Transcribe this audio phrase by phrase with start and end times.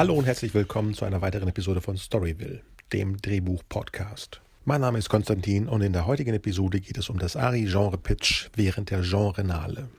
[0.00, 4.40] Hallo und herzlich willkommen zu einer weiteren Episode von Storyville, dem Drehbuch-Podcast.
[4.64, 8.88] Mein Name ist Konstantin und in der heutigen Episode geht es um das Ari-Genre-Pitch während
[8.88, 9.90] der Genrenale.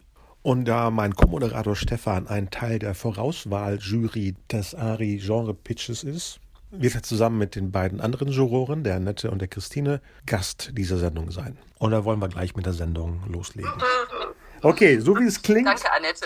[0.41, 6.39] Und da mein Co-Moderator Stefan ein Teil der Vorauswahl-Jury des Ari-Genre-Pitches ist,
[6.71, 10.97] wird er zusammen mit den beiden anderen Juroren, der Annette und der Christine, Gast dieser
[10.97, 11.59] Sendung sein.
[11.77, 13.69] Und da wollen wir gleich mit der Sendung loslegen.
[14.63, 15.67] Okay, so wie es klingt.
[15.67, 16.25] Danke, Annette.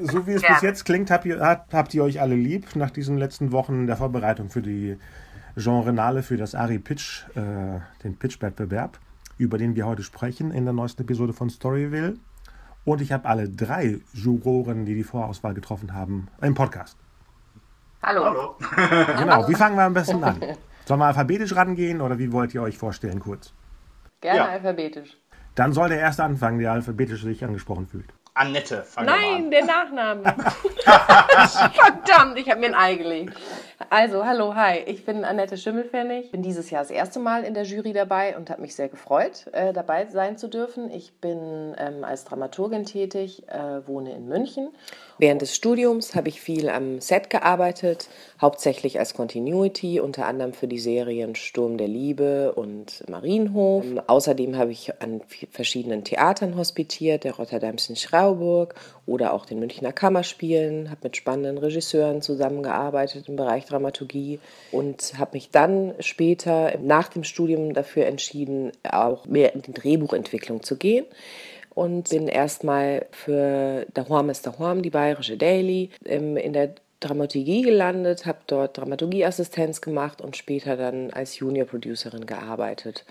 [0.00, 0.54] So wie es ja.
[0.54, 3.96] bis jetzt klingt, habt ihr, habt ihr euch alle lieb nach diesen letzten Wochen der
[3.96, 4.98] Vorbereitung für die
[5.56, 8.98] Genrenale für das Ari Pitch, äh, den Pitch-Wettbewerb,
[9.38, 12.14] über den wir heute sprechen in der neuesten Episode von Storyville.
[12.84, 16.98] Und ich habe alle drei Juroren, die die Vorauswahl getroffen haben, im Podcast.
[18.02, 18.24] Hallo.
[18.24, 18.56] Hallo.
[19.18, 20.40] Genau, wie fangen wir am besten an?
[20.84, 23.52] Sollen wir alphabetisch rangehen oder wie wollt ihr euch vorstellen kurz?
[24.20, 24.44] Gerne ja.
[24.46, 25.16] alphabetisch.
[25.56, 28.06] Dann soll der erste anfangen, der alphabetisch sich angesprochen fühlt.
[28.34, 30.22] Annette, fang Nein, der Nachname.
[30.84, 33.34] Verdammt, ich habe mir ein Ei gelegt.
[33.90, 36.30] Also, hallo, hi, ich bin Annette Schimmelfennig.
[36.30, 39.48] Bin dieses Jahr das erste Mal in der Jury dabei und habe mich sehr gefreut,
[39.52, 40.90] äh, dabei sein zu dürfen.
[40.90, 44.70] Ich bin ähm, als Dramaturgin tätig, äh, wohne in München
[45.18, 50.68] Während des Studiums habe ich viel am Set gearbeitet, hauptsächlich als Continuity, unter anderem für
[50.68, 53.84] die Serien Sturm der Liebe und Marienhof.
[53.84, 58.74] Ähm, außerdem habe ich an verschiedenen Theatern hospitiert, der Rotterdamschen Schrauburg
[59.06, 64.40] oder auch den Münchner Kammerspielen, habe mit spannenden Regisseuren zusammengearbeitet im Bereich Dramaturgie
[64.72, 70.62] und habe mich dann später nach dem Studium dafür entschieden, auch mehr in die Drehbuchentwicklung
[70.62, 71.06] zu gehen
[71.76, 78.38] und bin erstmal für Dahuam ist Dahuam, die bayerische Daily, in der Dramaturgie gelandet, habe
[78.46, 83.04] dort Dramaturgieassistenz gemacht und später dann als Junior Producerin gearbeitet.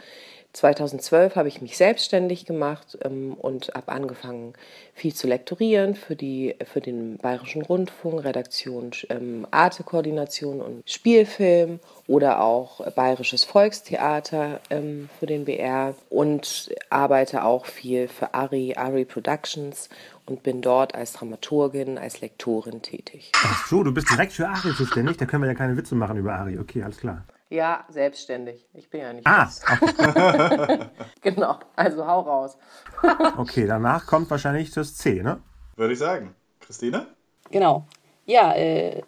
[0.55, 4.53] 2012 habe ich mich selbstständig gemacht ähm, und habe angefangen,
[4.93, 12.41] viel zu lektorieren für, die, für den Bayerischen Rundfunk, Redaktion, ähm, Arte-Koordination und Spielfilm oder
[12.41, 19.89] auch Bayerisches Volkstheater ähm, für den BR und arbeite auch viel für Ari, Ari Productions
[20.25, 23.31] und bin dort als Dramaturgin, als Lektorin tätig.
[23.43, 25.17] Ach so, du bist direkt für Ari zuständig?
[25.17, 26.57] Da können wir ja keine Witze machen über Ari.
[26.57, 27.25] Okay, alles klar.
[27.55, 28.67] Ja, selbstständig.
[28.73, 29.25] Ich bin ja nicht.
[29.25, 30.79] Ah, okay.
[31.21, 31.57] genau.
[31.77, 32.57] Also hau raus.
[33.37, 35.41] okay, danach kommt wahrscheinlich das C, ne?
[35.77, 36.35] Würde ich sagen.
[36.59, 37.07] Christine?
[37.51, 37.85] Genau.
[38.25, 39.03] Ja, äh,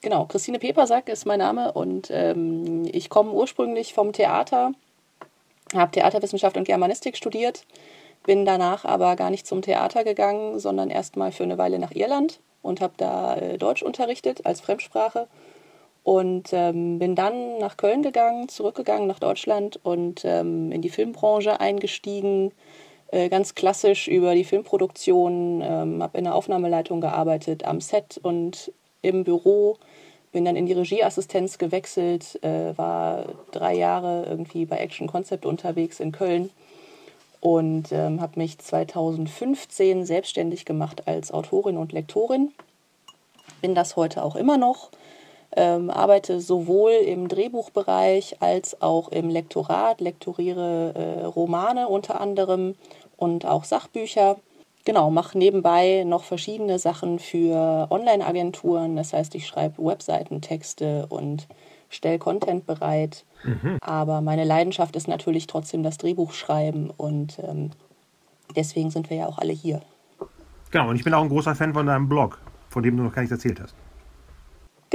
[0.00, 0.24] genau.
[0.24, 4.72] Christine Pepersack ist mein Name und ähm, ich komme ursprünglich vom Theater,
[5.74, 7.66] habe Theaterwissenschaft und Germanistik studiert,
[8.24, 12.40] bin danach aber gar nicht zum Theater gegangen, sondern erstmal für eine Weile nach Irland
[12.62, 15.28] und habe da äh, Deutsch unterrichtet als Fremdsprache
[16.06, 21.58] und ähm, bin dann nach Köln gegangen, zurückgegangen nach Deutschland und ähm, in die Filmbranche
[21.58, 22.52] eingestiegen,
[23.08, 28.70] äh, ganz klassisch über die Filmproduktion, ähm, habe in der Aufnahmeleitung gearbeitet, am Set und
[29.02, 29.78] im Büro,
[30.30, 35.98] bin dann in die Regieassistenz gewechselt, äh, war drei Jahre irgendwie bei Action Concept unterwegs
[35.98, 36.50] in Köln
[37.40, 42.52] und ähm, habe mich 2015 selbstständig gemacht als Autorin und Lektorin.
[43.60, 44.92] Bin das heute auch immer noch
[45.54, 52.74] ähm, arbeite sowohl im Drehbuchbereich als auch im Lektorat, lektoriere äh, Romane unter anderem
[53.16, 54.36] und auch Sachbücher.
[54.84, 58.96] Genau, mache nebenbei noch verschiedene Sachen für Online-Agenturen.
[58.96, 61.48] Das heißt, ich schreibe Webseitentexte und
[61.88, 63.24] stelle Content bereit.
[63.44, 63.78] Mhm.
[63.80, 67.70] Aber meine Leidenschaft ist natürlich trotzdem das Drehbuchschreiben und ähm,
[68.54, 69.80] deswegen sind wir ja auch alle hier.
[70.70, 73.12] Genau, und ich bin auch ein großer Fan von deinem Blog, von dem du noch
[73.12, 73.74] gar nichts erzählt hast.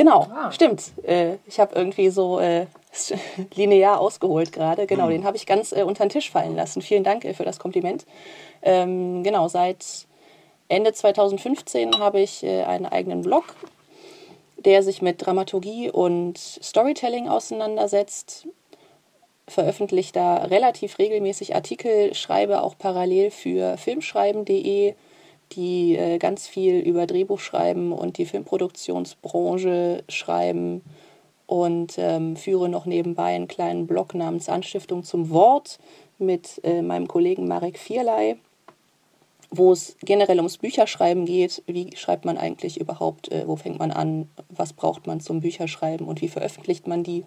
[0.01, 0.51] Genau, ah.
[0.51, 0.94] stimmt.
[1.03, 2.66] Äh, ich habe irgendwie so äh,
[3.53, 4.88] linear ausgeholt gerade.
[4.88, 5.12] Genau, mhm.
[5.12, 6.81] den habe ich ganz äh, unter den Tisch fallen lassen.
[6.81, 8.07] Vielen Dank äh, für das Kompliment.
[8.63, 10.07] Ähm, genau, seit
[10.69, 13.44] Ende 2015 habe ich äh, einen eigenen Blog,
[14.57, 18.47] der sich mit Dramaturgie und Storytelling auseinandersetzt.
[19.47, 24.96] Veröffentlicht da relativ regelmäßig Artikel, schreibe auch parallel für filmschreiben.de
[25.56, 30.82] die äh, ganz viel über Drehbuch schreiben und die Filmproduktionsbranche schreiben
[31.48, 35.80] und ähm, führe noch nebenbei einen kleinen Blog namens Anstiftung zum Wort
[36.18, 38.38] mit äh, meinem Kollegen Marek Vierlei,
[39.50, 41.62] wo es generell ums Bücherschreiben geht.
[41.68, 43.32] Wie schreibt man eigentlich überhaupt?
[43.32, 44.30] Äh, wo fängt man an?
[44.50, 47.26] Was braucht man zum Bücherschreiben und wie veröffentlicht man die?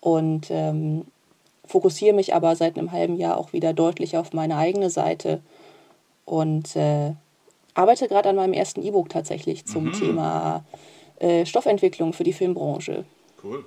[0.00, 1.04] Und ähm,
[1.64, 5.40] fokussiere mich aber seit einem halben Jahr auch wieder deutlich auf meine eigene Seite
[6.24, 7.12] und äh,
[7.78, 9.92] arbeite gerade an meinem ersten E-Book tatsächlich zum mhm.
[9.92, 10.64] Thema
[11.20, 13.04] äh, Stoffentwicklung für die Filmbranche.
[13.42, 13.64] Cool.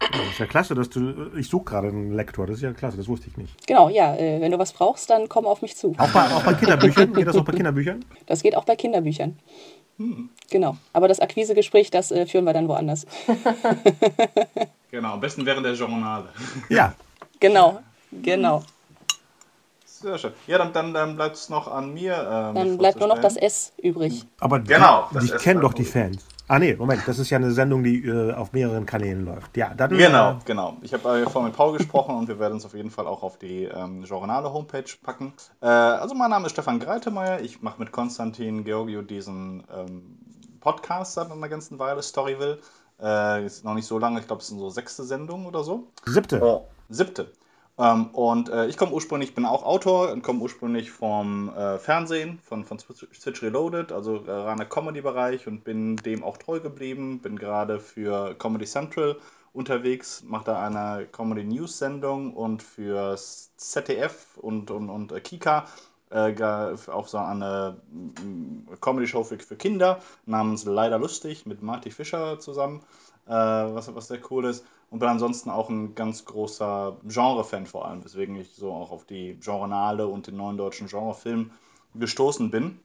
[0.00, 1.30] Das ist ja klasse, dass du.
[1.36, 3.66] Ich suche gerade einen Lektor, das ist ja klasse, das wusste ich nicht.
[3.68, 5.94] Genau, ja, äh, wenn du was brauchst, dann komm auf mich zu.
[5.96, 7.12] Auch bei, auch bei Kinderbüchern?
[7.14, 8.04] Geht das auch bei Kinderbüchern?
[8.26, 9.38] Das geht auch bei Kinderbüchern.
[10.50, 10.76] Genau.
[10.92, 13.06] Aber das Akquisegespräch, das äh, führen wir dann woanders.
[14.90, 16.28] Genau, am besten während der Journale.
[16.68, 16.94] Ja,
[17.40, 17.80] genau.
[18.10, 18.62] Genau.
[20.02, 20.32] Sehr schön.
[20.46, 22.12] Ja, dann, dann, dann bleibt es noch an mir.
[22.12, 23.36] Äh, Dann bleibt nur noch das.
[23.36, 24.26] S übrig.
[24.40, 25.84] aber Genau, die, die ist kennen doch die.
[25.84, 26.24] Fans.
[26.48, 29.56] Ah nee, Moment, das ist ja eine Sendung, die äh, auf mehreren Kanälen läuft.
[29.56, 30.76] Ja, dann Genau, äh, genau.
[30.82, 33.22] Ich habe äh, vorhin mit Paul gesprochen und wir werden uns auf jeden Fall auch
[33.22, 35.32] auf die ähm, Journale Homepage packen.
[35.62, 37.40] Äh, also mein Name ist Stefan Greitemeyer.
[37.40, 40.18] Ich mache mit Konstantin Georgio diesen ähm,
[40.60, 42.58] Podcast seit einer ganzen Weile, Storyville.
[43.00, 45.88] Äh, ist noch nicht so lange, ich glaube, es sind so sechste Sendung oder so.
[46.04, 46.40] siebte.
[46.42, 46.66] Oh.
[46.88, 47.28] Siebte.
[47.78, 51.78] Ähm, und äh, ich komme ursprünglich, ich bin auch Autor und komme ursprünglich vom äh,
[51.78, 57.20] Fernsehen, von, von Switch Reloaded, also äh, reiner Comedy-Bereich und bin dem auch treu geblieben.
[57.20, 59.16] Bin gerade für Comedy Central
[59.54, 63.16] unterwegs, mache da eine Comedy-News-Sendung und für
[63.56, 65.66] ZDF und, und, und äh, Kika
[66.10, 66.34] äh,
[66.88, 72.82] auch so eine mm, Comedy-Show für, für Kinder namens Leider Lustig mit Marty Fischer zusammen,
[73.26, 74.64] äh, was, was sehr cool ist.
[74.92, 79.06] Und bin ansonsten auch ein ganz großer Genre-Fan vor allem, weswegen ich so auch auf
[79.06, 81.50] die Genrenale und den neuen deutschen Genrefilm
[81.94, 82.78] gestoßen bin.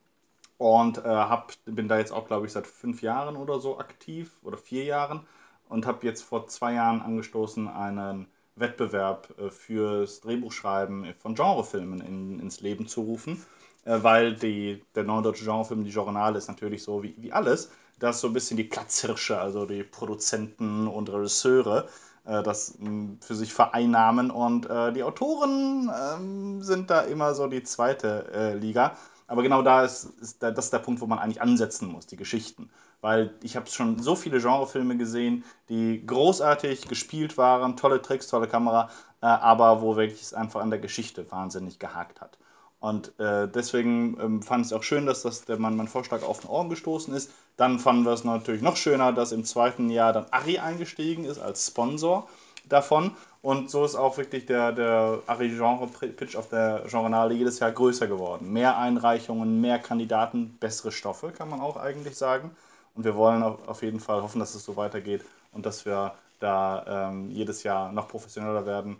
[0.57, 4.31] Und äh, hab, bin da jetzt auch, glaube ich, seit fünf Jahren oder so aktiv
[4.42, 5.27] oder vier Jahren
[5.68, 12.39] und habe jetzt vor zwei Jahren angestoßen, einen Wettbewerb äh, fürs Drehbuchschreiben von Genrefilmen in,
[12.39, 13.45] ins Leben zu rufen,
[13.83, 17.69] äh, weil die, der neue deutsche Genrefilm, die Journale, ist natürlich so wie, wie alles,
[17.99, 21.88] dass so ein bisschen die Platzhirsche, also die Produzenten und Regisseure,
[22.25, 22.77] äh, das
[23.21, 28.53] für sich vereinnahmen und äh, die Autoren ähm, sind da immer so die zweite äh,
[28.55, 28.95] Liga.
[29.27, 32.07] Aber genau da ist, ist da, das ist der Punkt, wo man eigentlich ansetzen muss,
[32.07, 32.69] die Geschichten.
[33.01, 38.47] Weil ich habe schon so viele Genrefilme gesehen, die großartig gespielt waren, tolle Tricks, tolle
[38.47, 38.89] Kamera,
[39.21, 42.38] aber wo wirklich es einfach an der Geschichte wahnsinnig gehakt hat.
[42.79, 46.24] Und äh, deswegen ähm, fand ich es auch schön, dass das der mein, mein Vorschlag
[46.24, 47.31] auf den Ohren gestoßen ist.
[47.57, 51.39] Dann fanden wir es natürlich noch schöner, dass im zweiten Jahr dann Ari eingestiegen ist
[51.39, 52.27] als Sponsor
[52.69, 53.12] davon.
[53.41, 58.51] Und so ist auch wirklich der, der Ari-Genre-Pitch auf der Genrenale jedes Jahr größer geworden.
[58.51, 62.51] Mehr Einreichungen, mehr Kandidaten, bessere Stoffe, kann man auch eigentlich sagen.
[62.94, 66.13] Und wir wollen auf auf jeden Fall hoffen, dass es so weitergeht und dass wir
[66.39, 69.00] da ähm, jedes Jahr noch professioneller werden.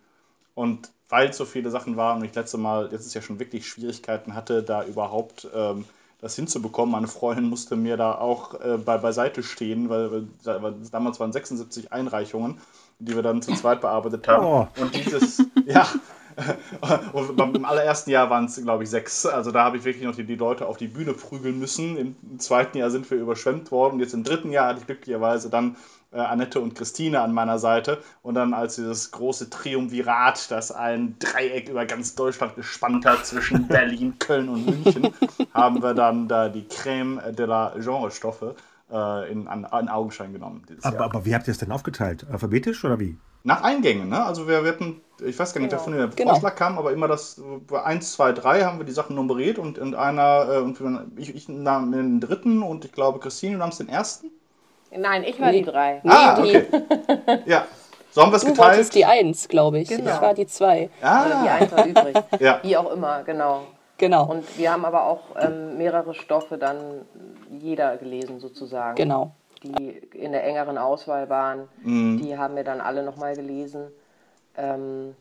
[0.56, 3.40] Und weil es so viele Sachen waren und ich letzte Mal, jetzt ist ja schon
[3.40, 5.86] wirklich Schwierigkeiten hatte, da überhaupt ähm,
[6.22, 6.92] das hinzubekommen.
[6.92, 11.94] Meine Freundin musste mir da auch äh, bei, beiseite stehen, weil, weil, damals waren 76
[11.94, 12.60] Einreichungen,
[13.00, 14.46] die wir dann zu zweit bearbeitet haben.
[14.46, 14.68] Oh.
[14.82, 15.88] Und dieses, ja.
[17.14, 19.26] Und beim im allerersten Jahr waren es, glaube ich, sechs.
[19.26, 21.98] Also da habe ich wirklich noch die, die Leute auf die Bühne prügeln müssen.
[21.98, 24.00] Im, zweiten Jahr sind wir überschwemmt worden.
[24.00, 25.78] Jetzt im dritten Jahr hatte ich glücklicherweise dann
[26.12, 28.00] äh, Annette und Christine an meiner Seite.
[28.22, 33.68] Und dann als dieses große Triumvirat, das ein Dreieck über ganz Deutschland gespannt hat zwischen
[33.70, 35.14] Berlin, Köln und München,
[35.54, 38.56] haben wir dann da die Creme de la Genre-Stoffe
[38.92, 40.64] äh, in, an, an Augenschein genommen.
[40.70, 41.06] Dieses Aber, Jahr.
[41.06, 42.26] aber wie habt ihr es denn aufgeteilt?
[42.32, 43.18] Alphabetisch oder wie?
[43.44, 44.26] Nach Eingängen, ne?
[44.26, 45.80] Also wir, wir hatten, ich weiß gar nicht, Genau.
[45.82, 46.32] wer von der Genau.
[46.32, 49.78] Vorschlag kam, aber immer das bei 1, 2, 3 haben wir die Sachen nummeriert und,
[49.80, 50.80] und einer, äh, und
[51.16, 54.32] ich, ich nahm den dritten und ich glaube Christine, du nahmst den ersten.
[54.92, 56.00] Nein, ich war die drei.
[56.04, 56.66] Nee, ah, die, okay.
[57.46, 57.66] ja.
[58.12, 58.70] So haben wir es du geteilt.
[58.70, 59.90] wolltest die Eins, glaube ich.
[59.90, 60.12] Genau.
[60.16, 60.90] Ich war die Zwei.
[61.02, 62.16] Oder die ah, Eins war übrig.
[62.40, 62.60] Ja.
[62.64, 63.64] Wie auch immer, genau.
[63.98, 64.26] Genau.
[64.30, 66.78] Und wir haben aber auch ähm, mehrere Stoffe dann
[67.60, 68.96] jeder gelesen sozusagen.
[68.96, 69.32] genau.
[69.64, 72.22] Die in der engeren Auswahl waren, Mhm.
[72.22, 73.88] die haben wir dann alle nochmal gelesen.
[74.56, 75.16] Ähm,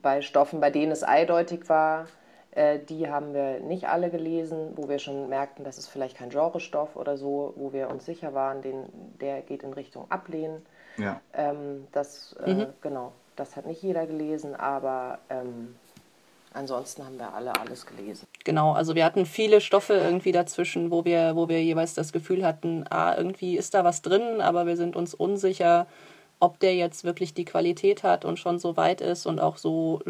[0.00, 2.06] bei Stoffen, bei denen es eindeutig war,
[2.54, 6.30] äh, die haben wir nicht alle gelesen, wo wir schon merkten, das ist vielleicht kein
[6.30, 8.84] Genrestoff oder so, wo wir uns sicher waren, den,
[9.20, 10.64] der geht in Richtung Ablehnen.
[10.96, 11.20] ja.
[11.32, 15.74] Ähm, das, äh, genau, das hat nicht jeder gelesen, aber ähm,
[16.52, 18.28] ansonsten haben wir alle alles gelesen.
[18.44, 22.46] Genau, also wir hatten viele Stoffe irgendwie dazwischen, wo wir, wo wir jeweils das Gefühl
[22.46, 25.88] hatten, ah, irgendwie ist da was drin, aber wir sind uns unsicher,
[26.38, 30.00] ob der jetzt wirklich die Qualität hat und schon so weit ist und auch so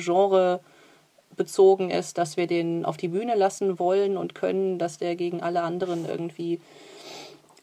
[1.34, 5.42] genrebezogen ist, dass wir den auf die Bühne lassen wollen und können, dass der gegen
[5.42, 6.60] alle anderen irgendwie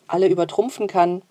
[0.07, 1.21] alle übertrumpfen kann.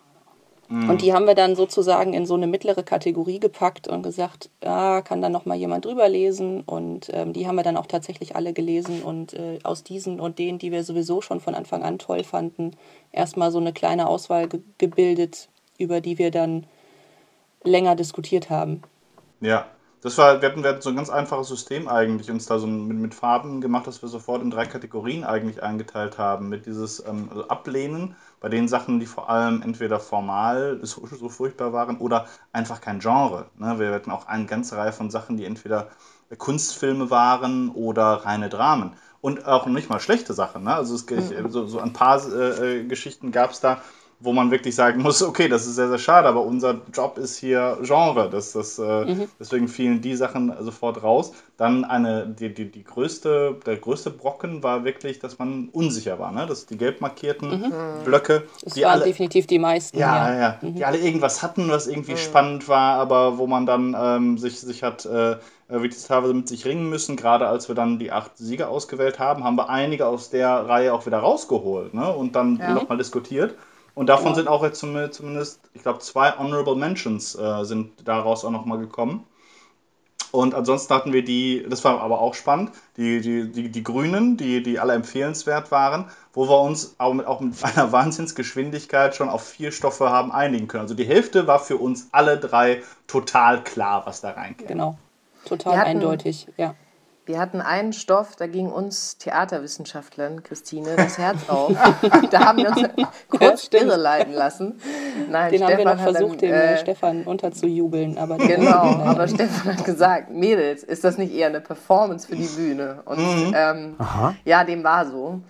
[0.88, 5.02] Und die haben wir dann sozusagen in so eine mittlere Kategorie gepackt und gesagt, ja,
[5.02, 6.60] kann da noch mal jemand drüber lesen.
[6.60, 10.38] Und ähm, die haben wir dann auch tatsächlich alle gelesen und äh, aus diesen und
[10.38, 12.76] denen, die wir sowieso schon von Anfang an toll fanden,
[13.10, 16.66] erstmal so eine kleine Auswahl ge gebildet, über die wir dann
[17.64, 18.82] länger diskutiert haben.
[19.40, 19.66] Ja,
[20.02, 22.66] das war, wir hatten, wir hatten so ein ganz einfaches System eigentlich, uns da so
[22.66, 26.48] mit, mit Farben gemacht, dass wir sofort in drei Kategorien eigentlich eingeteilt haben.
[26.48, 31.28] Mit dieses ähm, also Ablehnen bei den Sachen, die vor allem entweder formal so, so
[31.28, 33.46] furchtbar waren oder einfach kein Genre.
[33.58, 33.78] Ne?
[33.78, 35.88] Wir hatten auch eine ganze Reihe von Sachen, die entweder
[36.38, 38.94] Kunstfilme waren oder reine Dramen.
[39.20, 40.64] und auch nicht mal schlechte Sachen.
[40.64, 40.74] Ne?
[40.74, 41.50] Also es, mhm.
[41.50, 43.82] so, so, ein paar äh, äh Geschichten gab es da,
[44.20, 47.36] wo man wirklich sagen muss, okay, das ist sehr, sehr schade, aber unser Job ist
[47.38, 48.28] hier Genre.
[48.30, 49.28] Das, das, äh, mhm.
[49.38, 51.32] Deswegen fielen die Sachen sofort raus.
[51.56, 56.32] Dann eine, die, die, die größte, der größte Brocken war wirklich, dass man unsicher war.
[56.32, 56.46] Ne?
[56.46, 58.04] Das die gelb markierten mhm.
[58.04, 58.44] Blöcke.
[58.62, 59.98] Das die waren alle, definitiv die meisten.
[59.98, 60.40] Ja, ja.
[60.40, 60.58] ja.
[60.60, 60.74] Mhm.
[60.74, 62.18] Die alle irgendwas hatten, was irgendwie mhm.
[62.18, 65.36] spannend war, aber wo man dann ähm, sich, sich hat äh,
[65.68, 67.16] wirklich teilweise mit sich ringen müssen.
[67.16, 70.92] Gerade als wir dann die acht Sieger ausgewählt haben, haben wir einige aus der Reihe
[70.92, 72.12] auch wieder rausgeholt ne?
[72.12, 72.74] und dann ja.
[72.74, 73.54] nochmal diskutiert.
[73.94, 78.50] Und davon sind auch jetzt zumindest, ich glaube, zwei Honorable Mentions äh, sind daraus auch
[78.50, 79.26] nochmal gekommen.
[80.32, 84.36] Und ansonsten hatten wir die, das war aber auch spannend, die, die, die, die Grünen,
[84.36, 89.28] die, die alle empfehlenswert waren, wo wir uns auch mit, auch mit einer Wahnsinnsgeschwindigkeit schon
[89.28, 90.82] auf vier Stoffe haben einigen können.
[90.82, 94.68] Also die Hälfte war für uns alle drei total klar, was da reinkommt.
[94.68, 94.98] Genau,
[95.44, 96.74] total hatten, eindeutig, ja.
[97.30, 101.76] Wir hatten einen Stoff, da ging uns Theaterwissenschaftlern, Christine, das Herz auf.
[102.28, 104.80] da haben wir uns kurz irre leiden lassen.
[105.30, 108.18] Nein, Den Stefan haben wir noch versucht, dann, dem äh, Stefan unterzujubeln.
[108.18, 108.72] Aber genau,
[109.04, 113.02] aber Stefan hat gesagt, Mädels, ist das nicht eher eine Performance für die Bühne?
[113.04, 113.54] Und mhm.
[113.56, 113.96] ähm,
[114.44, 115.40] ja, dem war so.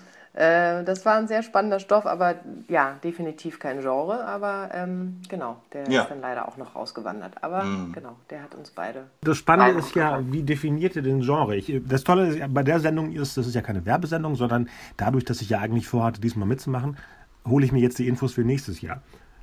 [0.40, 4.24] Äh, das war ein sehr spannender Stoff, aber ja, definitiv kein Genre.
[4.24, 6.02] Aber ähm, genau, der ja.
[6.02, 7.34] ist dann leider auch noch rausgewandert.
[7.42, 7.92] Aber mhm.
[7.92, 9.04] genau, der hat uns beide.
[9.20, 11.56] Das Spannende ist ja, wie definiert ihr den Genre?
[11.56, 15.26] Ich, das Tolle ist, bei der Sendung ist, das ist ja keine Werbesendung, sondern dadurch,
[15.26, 16.96] dass ich ja eigentlich vorhatte, diesmal mitzumachen,
[17.46, 19.02] hole ich mir jetzt die Infos für nächstes Jahr.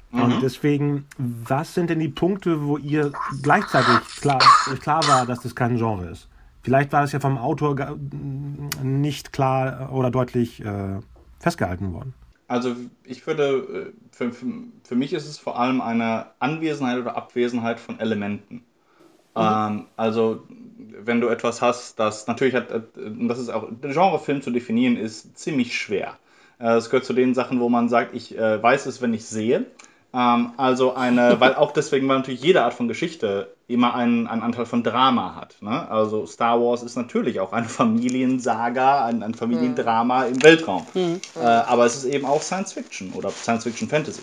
[0.10, 0.22] Mhm.
[0.24, 3.12] Und deswegen, was sind denn die Punkte, wo ihr
[3.44, 4.40] gleichzeitig klar,
[4.82, 6.28] klar war, dass das kein Genre ist?
[6.64, 7.98] Vielleicht war es ja vom Autor
[8.84, 11.00] nicht klar oder deutlich äh,
[11.40, 12.14] festgehalten worden.
[12.48, 14.32] Also ich würde, äh, für,
[14.84, 18.56] für, mich ist es vor allem eine Anwesenheit oder Abwesenheit von Elementen.
[18.56, 18.62] Mhm.
[19.36, 20.44] Ähm, also
[21.00, 25.38] wenn du etwas hast, das natürlich hat, äh, das ist auch, Genrefilm zu definieren ist
[25.38, 26.18] ziemlich schwer.
[26.60, 29.26] Äh, es gehört zu den Sachen, wo man sagt, ich äh, weiß es, wenn ich
[29.26, 29.66] sehe.
[30.14, 34.42] Ähm, also eine, weil auch deswegen, weil natürlich jede Art von Geschichte immer einen, einen
[34.42, 35.56] Anteil von Drama hat.
[35.62, 35.90] Ne?
[35.90, 40.34] Also Star Wars ist natürlich auch eine Familiensaga, ein, ein Familiendrama mhm.
[40.34, 40.86] im Weltraum.
[40.94, 41.22] Mhm.
[41.36, 44.22] Äh, aber es ist eben auch Science Fiction oder Science Fiction Fantasy.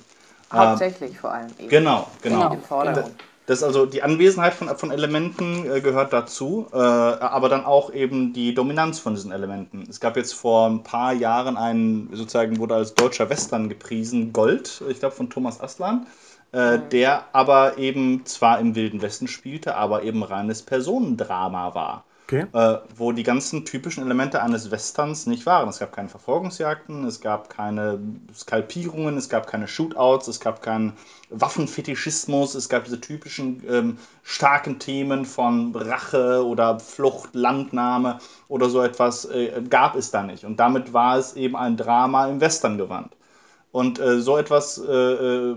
[0.52, 1.48] Hauptsächlich äh, vor allem.
[1.58, 1.68] Eben.
[1.68, 2.50] Genau, genau.
[2.50, 3.10] genau.
[3.46, 8.32] Das also die Anwesenheit von, von Elementen äh, gehört dazu, äh, aber dann auch eben
[8.32, 9.84] die Dominanz von diesen Elementen.
[9.88, 14.82] Es gab jetzt vor ein paar Jahren einen, sozusagen wurde als deutscher Western gepriesen, Gold,
[14.88, 16.06] ich glaube von Thomas Aslan,
[16.52, 16.88] äh, mhm.
[16.88, 22.04] der aber eben zwar im Wilden Westen spielte, aber eben reines Personendrama war.
[22.26, 22.46] Okay.
[22.54, 25.68] Äh, wo die ganzen typischen Elemente eines Westerns nicht waren.
[25.68, 27.98] Es gab keine Verfolgungsjagden, es gab keine
[28.34, 30.94] Skalpierungen, es gab keine Shootouts, es gab keinen
[31.28, 38.80] Waffenfetischismus, es gab diese typischen ähm, starken Themen von Rache oder Flucht, Landnahme oder so
[38.80, 40.44] etwas, äh, gab es da nicht.
[40.44, 43.14] Und damit war es eben ein Drama im Western gewandt.
[43.74, 45.56] Und äh, so etwas äh, äh,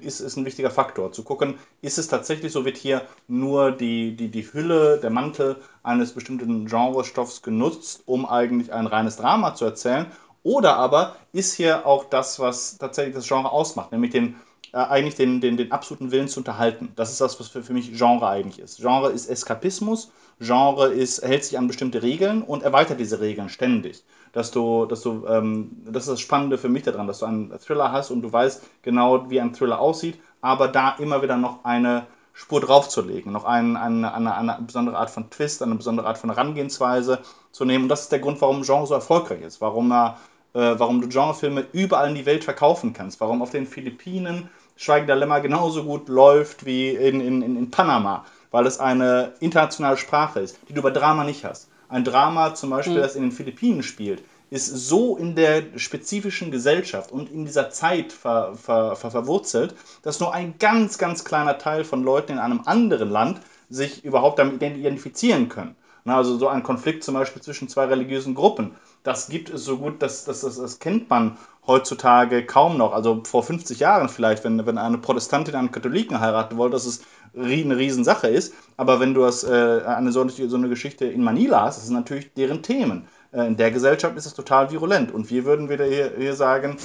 [0.00, 1.10] ist, ist ein wichtiger Faktor.
[1.10, 5.56] Zu gucken, ist es tatsächlich so, wird hier nur die, die, die Hülle, der Mantel
[5.82, 10.06] eines bestimmten Genrestoffs genutzt, um eigentlich ein reines Drama zu erzählen?
[10.44, 14.36] Oder aber ist hier auch das, was tatsächlich das Genre ausmacht, nämlich den,
[14.72, 16.92] äh, eigentlich den, den, den absoluten Willen zu unterhalten.
[16.96, 18.78] Das ist das, was für, für mich Genre eigentlich ist.
[18.78, 20.10] Genre ist Eskapismus,
[20.40, 24.02] Genre ist, hält sich an bestimmte Regeln und erweitert diese Regeln ständig
[24.32, 27.52] dass du, dass du, ähm, das ist das Spannende für mich daran, dass du einen
[27.58, 31.64] Thriller hast und du weißt genau, wie ein Thriller aussieht, aber da immer wieder noch
[31.64, 36.16] eine Spur draufzulegen, noch ein, eine, eine, eine besondere Art von Twist, eine besondere Art
[36.16, 37.18] von Herangehensweise
[37.52, 37.84] zu nehmen.
[37.84, 40.16] Und das ist der Grund, warum Genre so erfolgreich ist, warum, er,
[40.54, 44.48] äh, warum du Genrefilme überall in die Welt verkaufen kannst, warum auf den Philippinen
[44.82, 49.96] Schweigen der Lämmer genauso gut läuft wie in, in, in Panama, weil es eine internationale
[49.96, 51.68] Sprache ist, die du bei Drama nicht hast.
[51.88, 53.02] Ein Drama zum Beispiel, mhm.
[53.02, 58.12] das in den Philippinen spielt, ist so in der spezifischen Gesellschaft und in dieser Zeit
[58.12, 62.62] ver, ver, ver, verwurzelt, dass nur ein ganz, ganz kleiner Teil von Leuten in einem
[62.64, 65.76] anderen Land sich überhaupt damit identifizieren können.
[66.04, 68.72] also so ein Konflikt zum Beispiel zwischen zwei religiösen Gruppen,
[69.04, 72.92] das gibt es so gut, das, das, das, das kennt man heutzutage kaum noch.
[72.92, 77.02] Also vor 50 Jahren vielleicht, wenn, wenn eine Protestantin einen Katholiken heiraten wollte, dass es
[77.34, 78.54] eine Riesensache ist.
[78.76, 81.94] Aber wenn du das, äh, eine so, so eine Geschichte in Manila hast, das sind
[81.94, 83.06] natürlich deren Themen.
[83.32, 85.12] Äh, in der Gesellschaft ist es total virulent.
[85.12, 86.76] Und wir würden wieder hier, hier sagen,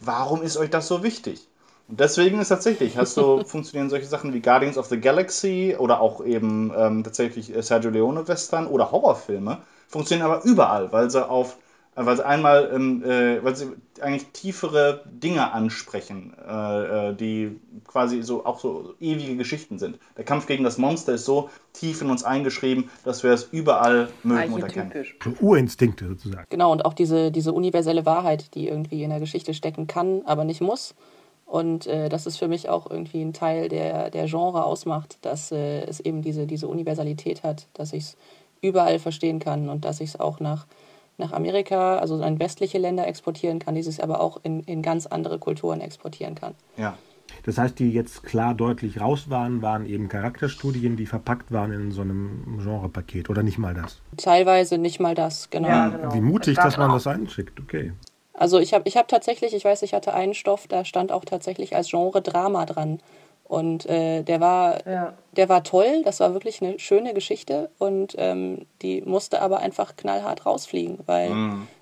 [0.00, 1.46] warum ist euch das so wichtig?
[1.88, 6.00] Und deswegen ist tatsächlich, hast du, funktionieren solche Sachen wie Guardians of the Galaxy oder
[6.00, 11.56] auch eben ähm, tatsächlich Sergio Leone Western oder Horrorfilme, funktionieren aber überall, weil sie auf
[12.06, 13.68] weil sie einmal, ähm, äh, weil sie
[14.00, 19.98] eigentlich tiefere Dinge ansprechen, äh, äh, die quasi so auch so ewige Geschichten sind.
[20.16, 24.08] Der Kampf gegen das Monster ist so tief in uns eingeschrieben, dass wir es überall
[24.22, 24.92] mögen und erkennen.
[25.40, 26.46] Urinstinkte sozusagen.
[26.50, 30.44] Genau, und auch diese, diese universelle Wahrheit, die irgendwie in der Geschichte stecken kann, aber
[30.44, 30.94] nicht muss.
[31.46, 35.50] Und äh, das ist für mich auch irgendwie ein Teil der, der Genre ausmacht, dass
[35.50, 38.16] äh, es eben diese, diese Universalität hat, dass ich es
[38.62, 40.66] überall verstehen kann und dass ich es auch nach
[41.20, 45.38] nach Amerika, also in westliche Länder exportieren kann, dieses aber auch in, in ganz andere
[45.38, 46.54] Kulturen exportieren kann.
[46.76, 46.98] Ja.
[47.44, 51.92] Das heißt, die jetzt klar deutlich raus waren, waren eben Charakterstudien, die verpackt waren in
[51.92, 54.00] so einem Genrepaket oder nicht mal das?
[54.16, 55.68] Teilweise nicht mal das, genau.
[55.68, 56.12] Ja, genau.
[56.12, 57.92] Wie mutig, dass man gab das einschickt, okay.
[58.34, 61.24] Also ich habe ich hab tatsächlich, ich weiß, ich hatte einen Stoff, da stand auch
[61.24, 62.98] tatsächlich als Genre Drama dran.
[63.50, 65.12] Und äh, der war Ja.
[65.34, 69.96] der war toll, das war wirklich eine schöne Geschichte und ähm, die musste aber einfach
[69.96, 71.34] knallhart rausfliegen, weil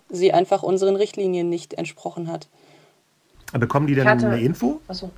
[0.09, 2.49] sie einfach unseren Richtlinien nicht entsprochen hat.
[3.51, 4.81] Aber bekommen die denn hatte- eine Info?
[4.89, 5.11] Achso.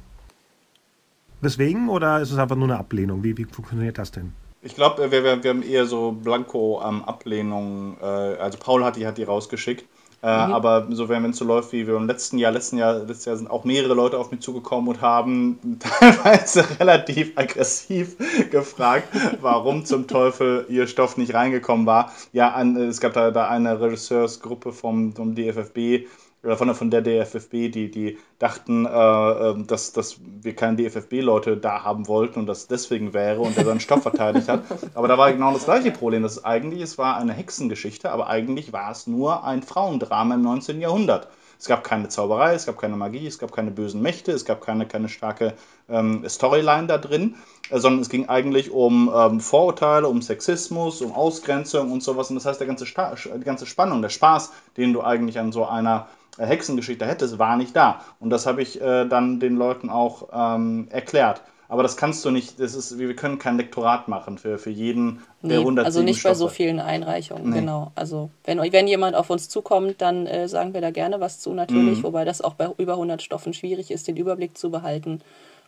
[1.41, 3.23] Deswegen oder ist es einfach nur eine Ablehnung?
[3.23, 4.33] Wie, wie funktioniert das denn?
[4.61, 7.97] Ich glaube, wir, wir, wir haben eher so Blanko-Ablehnungen.
[8.03, 9.85] äh, also Paul hat die, hat die rausgeschickt.
[10.23, 13.25] Äh, Aber so, wenn es so läuft wie wir im letzten Jahr, letzten Jahr, letztes
[13.25, 18.17] Jahr sind auch mehrere Leute auf mich zugekommen und haben teilweise relativ aggressiv
[18.51, 19.09] gefragt,
[19.41, 22.13] warum zum Teufel ihr Stoff nicht reingekommen war.
[22.33, 26.07] Ja, es gab da, da eine Regisseursgruppe vom, vom DFFB,
[26.43, 30.77] oder von der, von der DFFB, die, die dachten, äh, äh, dass, dass wir keine
[30.77, 34.63] DFFB-Leute da haben wollten und das deswegen wäre und der seinen Stoff verteidigt hat.
[34.95, 36.23] Aber da war genau das gleiche Problem.
[36.23, 40.43] Das ist eigentlich, es war eine Hexengeschichte, aber eigentlich war es nur ein Frauendrama im
[40.43, 40.81] 19.
[40.81, 41.29] Jahrhundert.
[41.59, 44.63] Es gab keine Zauberei, es gab keine Magie, es gab keine bösen Mächte, es gab
[44.63, 45.53] keine, keine starke
[45.91, 47.35] ähm, Storyline da drin,
[47.69, 52.31] äh, sondern es ging eigentlich um ähm, Vorurteile, um Sexismus, um Ausgrenzung und sowas.
[52.31, 55.53] Und das heißt, der ganze Sta die ganze Spannung, der Spaß, den du eigentlich an
[55.53, 58.01] so einer Hexengeschichte hättest, war nicht da.
[58.21, 61.43] Und das habe ich äh, dann den Leuten auch ähm, erklärt.
[61.69, 65.21] Aber das kannst du nicht, das ist, wir können kein Lektorat machen für, für jeden
[65.41, 66.55] der Nee, 107 also nicht bei so Stoffe.
[66.57, 67.61] vielen Einreichungen, Nee.
[67.61, 67.93] genau.
[67.95, 71.53] Also wenn, wenn jemand auf uns zukommt, dann äh, sagen wir da gerne was zu
[71.55, 72.03] natürlich, Mhm.
[72.03, 75.21] wobei das auch bei über 100 Stoffen schwierig ist, den Überblick zu behalten.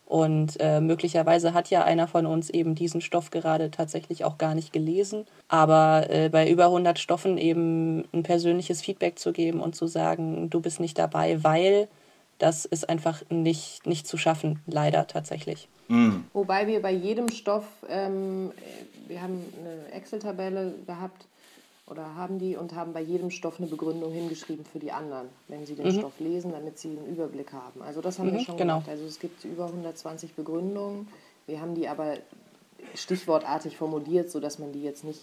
[0.06, 4.54] Und äh, möglicherweise hat ja einer von uns eben diesen Stoff gerade tatsächlich auch gar
[4.54, 5.24] nicht gelesen.
[5.48, 10.50] Aber äh, bei über 100 Stoffen eben ein persönliches Feedback zu geben und zu sagen,
[10.50, 11.88] du bist nicht dabei, weil
[12.38, 15.68] das ist einfach nicht, nicht zu schaffen, leider tatsächlich.
[16.32, 21.26] Wobei wir bei jedem Stoff, ähm, äh, wir haben eine Excel-Tabelle gehabt
[21.92, 25.66] oder haben die und haben bei jedem Stoff eine Begründung hingeschrieben für die anderen, wenn
[25.66, 27.82] sie den Stoff lesen, damit sie einen Überblick haben.
[27.82, 28.74] Also das haben wir Mhm, schon genau.
[28.76, 28.88] gemacht.
[28.88, 31.06] Also es gibt über 120 Begründungen.
[31.46, 32.14] Wir haben die aber
[32.94, 35.20] stichwortartig formuliert, sodass man die jetzt nicht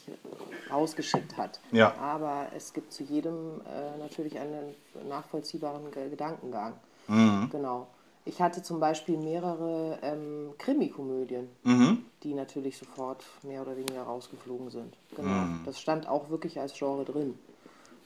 [0.72, 1.60] rausgeschickt hat.
[1.72, 1.94] Ja.
[1.98, 4.76] Aber es gibt zu jedem äh, natürlich einen
[5.10, 6.74] nachvollziehbaren Ge- Gedankengang.
[7.08, 7.50] Mhm.
[7.52, 7.88] Genau.
[8.30, 12.06] Ich hatte zum Beispiel mehrere ähm, Krimikomödien, Mhm.
[12.22, 14.94] die natürlich sofort mehr oder weniger rausgeflogen sind.
[15.16, 15.30] Genau.
[15.46, 15.62] Mhm.
[15.66, 17.40] Das stand auch wirklich als Genre drin.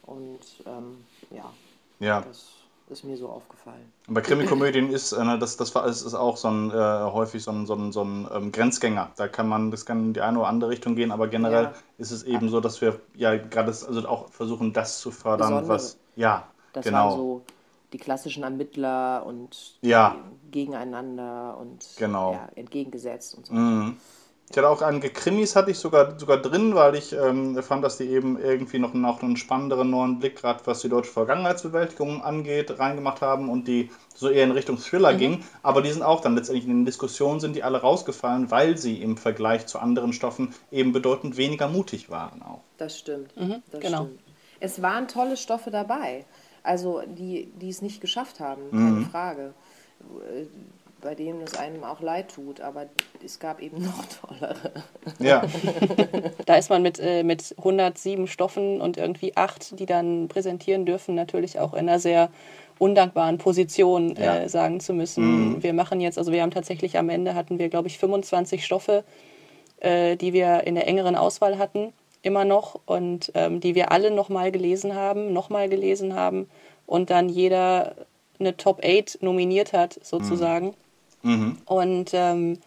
[0.03, 1.51] Und ähm, ja,
[1.99, 2.21] Ja.
[2.21, 2.45] das
[2.87, 3.91] ist mir so aufgefallen.
[4.07, 7.65] Bei Krimikomödien ist äh, ne, das, das ist auch so ein, äh, häufig so ein,
[7.65, 9.11] so ein, so ein ähm, Grenzgänger.
[9.17, 11.73] Da kann man, das kann in die eine oder andere Richtung gehen, aber generell Ja.
[11.97, 15.67] ist es eben so, dass wir ja gerade also auch versuchen, das zu fördern, Besondere.
[15.73, 17.15] was ja Das genau.
[17.15, 17.41] so
[17.93, 20.15] die klassischen Ermittler und Ja.
[20.51, 22.33] gegeneinander und Genau.
[22.33, 23.53] ja, entgegengesetzt und so.
[23.53, 23.97] Mhm.
[24.49, 27.97] Ich hatte auch einige Krimis hatte ich sogar, sogar drin, weil ich ähm, fand, dass
[27.97, 32.77] die eben irgendwie noch, noch einen spannenderen neuen Blick, gerade was die deutsche Vergangenheitsbewältigung angeht,
[32.77, 35.43] reingemacht haben und die so eher in Richtung Thriller gingen.
[35.63, 39.01] Aber die sind auch dann letztendlich in den Diskussionen sind die alle rausgefallen, weil sie
[39.01, 42.61] im Vergleich zu anderen Stoffen eben bedeutend weniger mutig waren auch.
[42.77, 43.33] Das stimmt.
[43.71, 44.03] das genau.
[44.03, 44.19] stimmt.
[44.59, 46.25] Es waren tolle Stoffe dabei.
[46.63, 48.93] Also die, die es nicht geschafft haben, Mhm.
[48.93, 49.53] keine Frage.
[50.01, 50.45] Äh,
[51.01, 52.85] Bei denen es einem auch leid tut, aber
[53.21, 54.55] es gab eben noch tollere.
[55.19, 55.43] Ja,
[56.45, 61.13] Da ist man mit, äh, mit 107 Stoffen und irgendwie acht, die dann präsentieren dürfen,
[61.13, 62.29] natürlich auch in einer sehr
[62.79, 64.37] undankbaren Position Ja.
[64.43, 65.61] äh, sagen zu müssen.
[65.61, 69.03] Wir machen jetzt, also wir haben tatsächlich am Ende hatten wir, glaube ich, 25 Stoffe,
[69.81, 71.91] äh, die wir in der engeren Auswahl hatten,
[72.23, 76.49] immer noch und ähm, die wir alle nochmal gelesen haben, nochmal gelesen haben
[76.87, 77.95] und dann jeder
[78.39, 80.73] eine Top 8 nominiert hat, sozusagen.
[81.65, 82.57] Und ähm,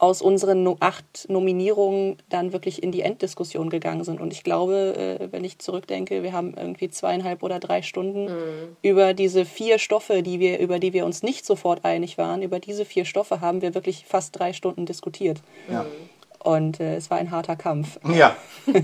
[0.00, 4.18] aus unseren no acht Nominierungen dann wirklich in die Enddiskussion gegangen sind.
[4.18, 8.28] Und ich glaube, äh, wenn ich zurückdenke, wir haben irgendwie zweieinhalb oder drei Stunden
[8.82, 12.60] über diese vier Stoffe, die wir, über die wir uns nicht sofort einig waren, über
[12.60, 15.42] diese vier Stoffe haben wir wirklich fast drei Stunden diskutiert.
[15.70, 15.84] ja.
[16.42, 17.98] Und äh, es war ein harter Kampf.
[18.04, 18.34] Ja.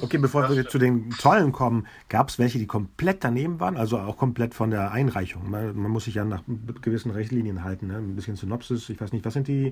[0.00, 3.98] okay, bevor wir zu den tollen kommen, gab es welche, die komplett daneben waren, also
[3.98, 5.50] auch komplett von der Einreichung.
[5.50, 6.42] Man, man muss sich ja nach
[6.80, 7.96] gewissen Richtlinien halten, ne?
[7.96, 8.88] ein bisschen Synopsis.
[8.88, 9.68] Ich weiß nicht, was sind die,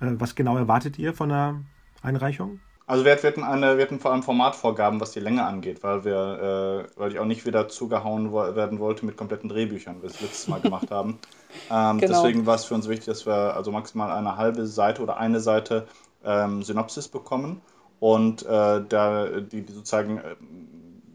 [0.00, 1.62] äh, was genau erwartet ihr von der
[2.02, 2.60] Einreichung?
[2.90, 6.88] Also wir hatten, eine, wir hatten vor allem Formatvorgaben, was die Länge angeht, weil wir,
[6.96, 10.20] äh, weil ich auch nicht wieder zugehauen werden wollte mit kompletten Drehbüchern, wie wir es
[10.20, 11.18] letztes Mal gemacht haben.
[11.68, 12.22] Ähm, genau.
[12.22, 15.40] Deswegen war es für uns wichtig, dass wir also maximal eine halbe Seite oder eine
[15.40, 15.88] Seite
[16.24, 17.60] ähm, Synopsis bekommen
[17.98, 20.36] und äh, da, die, die sozusagen äh,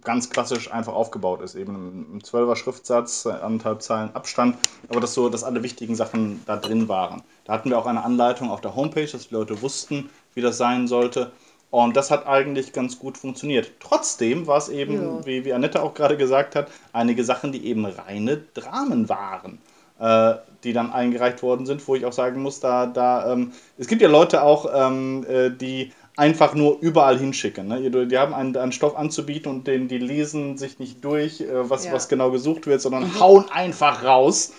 [0.03, 4.55] ganz klassisch einfach aufgebaut ist, eben im 12er Schriftsatz, anderthalb Zeilen Abstand,
[4.87, 7.23] aber dass so, dass alle wichtigen Sachen da drin waren.
[7.43, 10.57] Da hatten wir auch eine Anleitung auf der Homepage, dass die Leute wussten, wie das
[10.57, 11.31] sein sollte.
[11.71, 13.71] Und das hat eigentlich ganz gut funktioniert.
[13.81, 15.25] Trotzdem war es eben, ja.
[15.25, 19.59] wie, wie Annette auch gerade gesagt hat, einige Sachen, die eben reine Dramen waren,
[19.99, 23.87] äh, die dann eingereicht worden sind, wo ich auch sagen muss, da, da ähm, es
[23.87, 27.67] gibt ja Leute auch, ähm, äh, die einfach nur überall hinschicken.
[27.67, 27.89] Ne?
[27.89, 31.69] Die, die haben einen, einen, Stoff anzubieten und den, die lesen sich nicht durch, äh,
[31.69, 31.93] was, ja.
[31.93, 33.19] was genau gesucht wird, sondern mhm.
[33.19, 34.53] hauen einfach raus.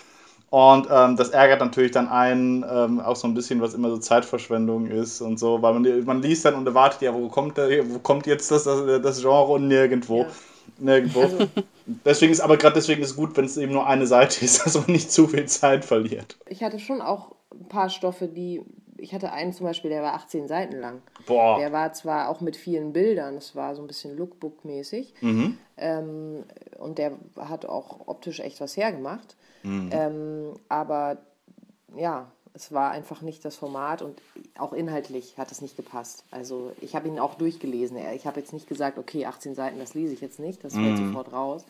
[0.50, 3.98] Und ähm, das ärgert natürlich dann einen ähm, auch so ein bisschen, was immer so
[3.98, 7.90] Zeitverschwendung ist und so, weil man, man liest dann und erwartet, ja, wo kommt, der,
[7.90, 10.22] wo kommt jetzt das, das, das Genre und nirgendwo.
[10.22, 10.28] Ja.
[10.78, 11.22] Nirgendwo.
[11.22, 11.48] Also.
[12.04, 14.58] Deswegen ist aber gerade deswegen ist es gut, wenn es eben nur eine Seite ist,
[14.66, 16.36] dass man nicht zu viel Zeit verliert.
[16.48, 18.62] Ich hatte schon auch ein paar Stoffe, die.
[18.98, 21.02] Ich hatte einen zum Beispiel, der war 18 Seiten lang.
[21.26, 21.58] Boah.
[21.58, 25.12] Der war zwar auch mit vielen Bildern, es war so ein bisschen Lookbook-mäßig.
[25.20, 25.58] Mhm.
[25.76, 26.44] Ähm,
[26.78, 29.36] und der hat auch optisch echt was hergemacht.
[29.62, 29.90] Mhm.
[29.92, 31.18] Ähm, aber
[31.94, 34.20] ja, es war einfach nicht das Format und
[34.56, 36.24] auch inhaltlich hat es nicht gepasst.
[36.30, 37.98] Also ich habe ihn auch durchgelesen.
[38.14, 40.98] Ich habe jetzt nicht gesagt, okay, 18 Seiten, das lese ich jetzt nicht, das fällt
[40.98, 41.08] mhm.
[41.08, 41.66] sofort raus.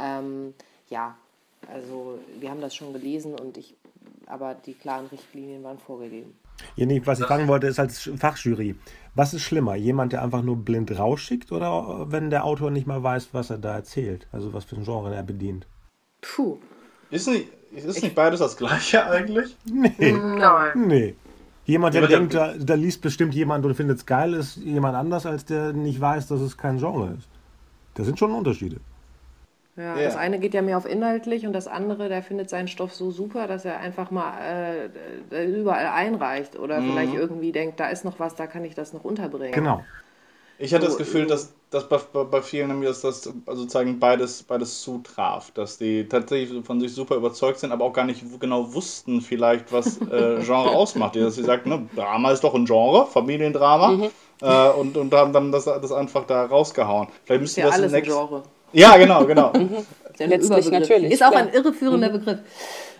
[0.00, 0.54] Ähm,
[0.88, 1.16] ja,
[1.68, 3.74] also wir haben das schon gelesen und ich,
[4.26, 6.38] aber die klaren Richtlinien waren vorgegeben.
[6.76, 8.76] Ja, nee, was ich fragen wollte, ist als Fachjury,
[9.14, 9.74] was ist schlimmer?
[9.74, 13.58] Jemand, der einfach nur blind rausschickt oder wenn der Autor nicht mal weiß, was er
[13.58, 14.28] da erzählt?
[14.30, 15.66] Also was für ein Genre er bedient?
[16.20, 16.58] Puh,
[17.10, 19.56] ist nicht, ist nicht beides das gleiche eigentlich?
[19.64, 20.12] Nee.
[20.12, 20.70] Nein.
[20.74, 21.14] Nee.
[21.64, 25.24] Jemand, der denkt, da, da, liest bestimmt jemand und findet es geil, ist jemand anders,
[25.24, 27.28] als der nicht weiß, dass es kein Genre ist.
[27.94, 28.78] Das sind schon Unterschiede.
[29.76, 32.66] Ja, ja, das eine geht ja mehr auf inhaltlich und das andere, der findet seinen
[32.66, 34.90] Stoff so super, dass er einfach mal
[35.30, 36.90] äh, überall einreicht oder mhm.
[36.90, 39.52] vielleicht irgendwie denkt, da ist noch was, da kann ich das noch unterbringen.
[39.52, 39.84] Genau.
[40.58, 43.98] Ich hatte so, das Gefühl, dass, dass bei, bei vielen nämlich dass das also sozusagen
[44.00, 48.24] beides, beides zutraf, dass die tatsächlich von sich super überzeugt sind, aber auch gar nicht
[48.40, 51.14] genau wussten vielleicht, was äh, Genre ausmacht.
[51.16, 54.08] Dass sie sagten, ne, Drama ist doch ein Genre, Familiendrama, mhm.
[54.42, 57.08] äh, und, und haben dann das, das einfach da rausgehauen.
[57.24, 58.10] Vielleicht müssten ja wir das alles next...
[58.10, 58.42] Genre.
[58.72, 59.52] Ja, genau, genau.
[59.52, 59.86] mhm.
[60.18, 61.12] Letztlich natürlich.
[61.12, 62.12] Ist auch ein irreführender mhm.
[62.12, 62.38] Begriff.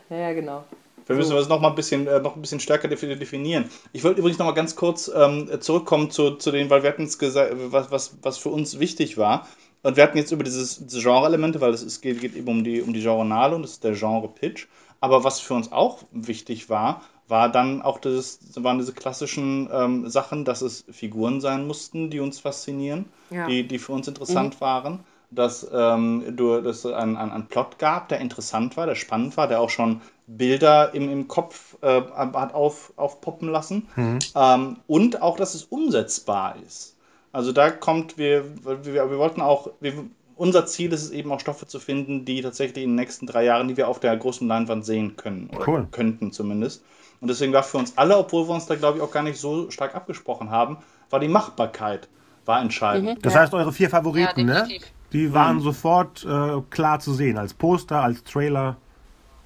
[0.08, 0.64] Ja, genau.
[1.10, 3.68] Wir müssen das noch mal ein bisschen, äh, noch ein bisschen stärker definieren.
[3.92, 7.02] Ich wollte übrigens noch mal ganz kurz ähm, zurückkommen zu, zu den, weil wir hatten
[7.02, 9.48] es gesagt, was, was, was für uns wichtig war.
[9.82, 12.80] Und wir hatten jetzt über dieses, diese Genre-Elemente, weil es geht, geht eben um die,
[12.80, 14.68] um die Genre-Nale und das ist der Genre-Pitch.
[15.00, 20.08] Aber was für uns auch wichtig war, war dann auch das, waren diese klassischen ähm,
[20.08, 23.48] Sachen, dass es Figuren sein mussten, die uns faszinieren, ja.
[23.48, 24.60] die, die für uns interessant mhm.
[24.60, 29.36] waren dass ähm, du, dass es einen, einen, Plot gab, der interessant war, der spannend
[29.36, 33.88] war, der auch schon Bilder im, im Kopf äh, hat auf, aufpoppen lassen.
[33.96, 34.18] Mhm.
[34.34, 36.96] Ähm, und auch, dass es umsetzbar ist.
[37.32, 39.92] Also da kommt, wir, wir, wir wollten auch, wir,
[40.34, 43.44] unser Ziel ist es eben auch Stoffe zu finden, die tatsächlich in den nächsten drei
[43.44, 45.50] Jahren, die wir auf der großen Leinwand sehen können.
[45.54, 45.88] Oder cool.
[45.90, 46.82] könnten zumindest.
[47.20, 49.38] Und deswegen war für uns alle, obwohl wir uns da, glaube ich, auch gar nicht
[49.38, 50.78] so stark abgesprochen haben,
[51.10, 52.08] war die Machbarkeit
[52.46, 53.18] war entscheidend.
[53.18, 53.22] Mhm.
[53.22, 54.78] Das heißt, eure vier Favoriten, ja, ne?
[55.12, 55.60] Die waren mhm.
[55.60, 58.76] sofort äh, klar zu sehen, als Poster, als Trailer.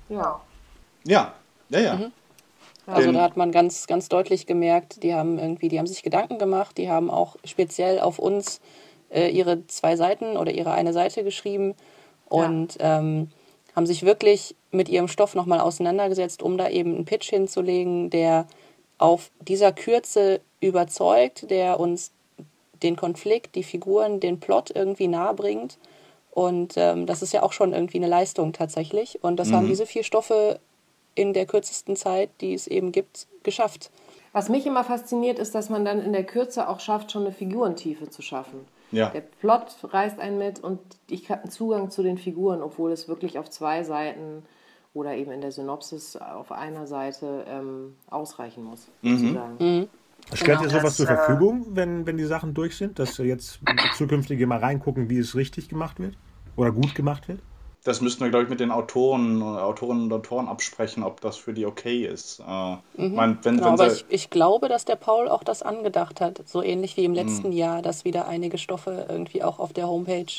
[0.09, 0.41] Ja.
[1.07, 1.35] Ja,
[1.71, 1.95] ja, ja.
[1.97, 2.13] Mhm.
[2.87, 6.39] Also da hat man ganz, ganz deutlich gemerkt, die haben irgendwie, die haben sich Gedanken
[6.39, 8.61] gemacht, die haben auch speziell auf uns
[9.09, 11.75] äh, ihre zwei Seiten oder ihre eine Seite geschrieben
[12.27, 12.99] und ja.
[12.99, 13.31] ähm,
[13.75, 18.47] haben sich wirklich mit ihrem Stoff nochmal auseinandergesetzt, um da eben einen Pitch hinzulegen, der
[18.99, 22.13] auf dieser Kürze überzeugt, der uns
[22.85, 25.79] den Konflikt, die Figuren, den Plot irgendwie nahe bringt.
[26.31, 29.23] Und ähm, das ist ja auch schon irgendwie eine Leistung tatsächlich.
[29.23, 29.55] Und das mhm.
[29.55, 30.61] haben diese vier Stoffe
[31.15, 33.91] in der kürzesten Zeit, die es eben gibt, geschafft.
[34.33, 37.33] Was mich immer fasziniert, ist, dass man dann in der Kürze auch schafft, schon eine
[37.33, 38.67] Figurentiefe zu schaffen.
[38.91, 39.11] Ja.
[39.11, 43.09] Der Plot reißt einen mit und ich habe einen Zugang zu den Figuren, obwohl es
[43.09, 44.45] wirklich auf zwei Seiten
[44.93, 49.19] oder eben in der Synopsis auf einer Seite ähm, ausreichen muss, mhm.
[49.19, 49.57] sozusagen.
[49.59, 49.89] Mhm.
[50.33, 53.61] Stellt genau, ihr sowas zur Verfügung, wenn, wenn die Sachen durch sind, dass jetzt
[53.97, 56.17] zukünftige mal reingucken, wie es richtig gemacht wird
[56.57, 57.41] oder gut gemacht wird?
[57.85, 61.53] das müssten wir, glaube ich, mit den Autoren, Autorinnen und Autoren absprechen, ob das für
[61.53, 62.41] die okay ist.
[62.41, 63.15] Äh, mhm.
[63.15, 66.41] mein, wenn, genau, wenn aber ich, ich, glaube, dass der Paul auch das angedacht hat,
[66.49, 67.57] so ähnlich wie im letzten mhm.
[67.57, 70.33] Jahr, dass wieder einige Stoffe irgendwie auch auf der Homepage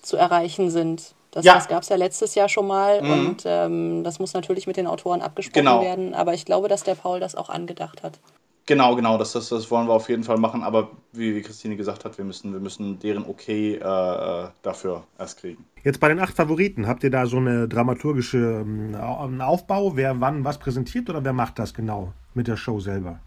[0.00, 1.14] zu erreichen sind.
[1.32, 1.54] Das, ja.
[1.54, 3.10] das gab es ja letztes Jahr schon mal mhm.
[3.10, 5.82] und ähm, das muss natürlich mit den Autoren abgesprochen genau.
[5.82, 6.14] werden.
[6.14, 8.20] Aber ich glaube, dass der Paul das auch angedacht hat.
[8.68, 10.64] Genau, genau, das, das, das wollen wir auf jeden Fall machen.
[10.64, 15.04] Aber wie, wie Christine gesagt hat, wir müssen, wir müssen deren Okay äh, äh dafür
[15.18, 15.64] erst kriegen.
[15.84, 19.94] Jetzt bei den acht Favoriten, habt ihr da so eine dramaturgische ähm, Aufbau?
[19.94, 23.20] Wer wann was präsentiert oder wer macht das genau mit der Show selber?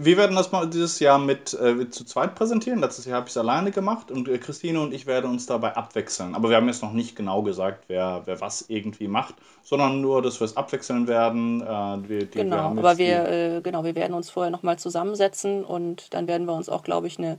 [0.00, 2.80] Wir werden das mal dieses Jahr mit äh, zu zweit präsentieren.
[2.80, 5.76] Letztes Jahr habe ich es alleine gemacht und äh, Christine und ich werden uns dabei
[5.76, 6.34] abwechseln.
[6.34, 10.22] Aber wir haben jetzt noch nicht genau gesagt, wer, wer was irgendwie macht, sondern nur,
[10.22, 11.62] dass wir es abwechseln werden.
[11.62, 15.64] Äh, wir, die, genau, wir aber wir, äh, genau, wir werden uns vorher nochmal zusammensetzen
[15.64, 17.38] und dann werden wir uns auch, glaube ich, eine,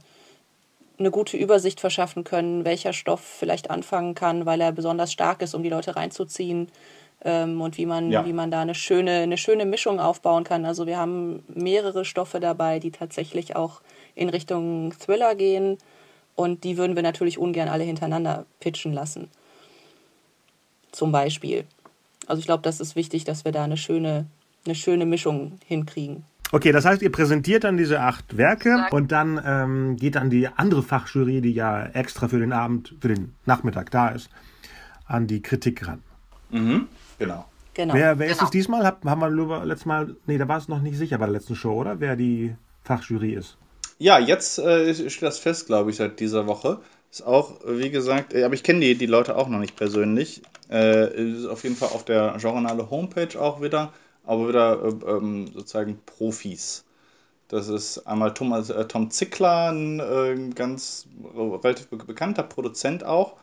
[0.97, 5.55] eine gute Übersicht verschaffen können, welcher Stoff vielleicht anfangen kann, weil er besonders stark ist,
[5.55, 6.67] um die Leute reinzuziehen
[7.23, 8.25] ähm, und wie man, ja.
[8.25, 10.65] wie man da eine schöne, eine schöne Mischung aufbauen kann.
[10.65, 13.81] Also wir haben mehrere Stoffe dabei, die tatsächlich auch
[14.15, 15.77] in Richtung Thriller gehen
[16.35, 19.29] und die würden wir natürlich ungern alle hintereinander pitchen lassen.
[20.91, 21.65] Zum Beispiel.
[22.27, 24.25] Also ich glaube, das ist wichtig, dass wir da eine schöne,
[24.65, 26.23] eine schöne Mischung hinkriegen.
[26.51, 30.47] Okay, das heißt, ihr präsentiert dann diese acht Werke und dann ähm, geht dann die
[30.47, 34.29] andere Fachjury, die ja extra für den Abend, für den Nachmittag da ist,
[35.05, 36.01] an die Kritik ran.
[36.49, 36.87] Mhm.
[37.19, 37.45] Genau.
[37.73, 37.93] genau.
[37.93, 38.37] Wer, wer genau.
[38.37, 38.85] ist es diesmal?
[38.85, 41.55] Hab, haben wir letztes Mal, nee, da war es noch nicht sicher bei der letzten
[41.55, 41.99] Show, oder?
[41.99, 43.57] Wer die Fachjury ist.
[43.99, 46.79] Ja, jetzt äh, steht das fest, glaube ich, seit dieser Woche.
[47.11, 50.41] Ist auch, wie gesagt, äh, aber ich kenne die, die Leute auch noch nicht persönlich.
[50.71, 53.91] Äh, ist auf jeden Fall auf der Journale Homepage auch wieder,
[54.25, 56.85] aber wieder äh, ähm, sozusagen Profis.
[57.49, 63.35] Das ist einmal Thomas, äh, Tom Zickler, ein äh, ganz relativ bekannter Produzent auch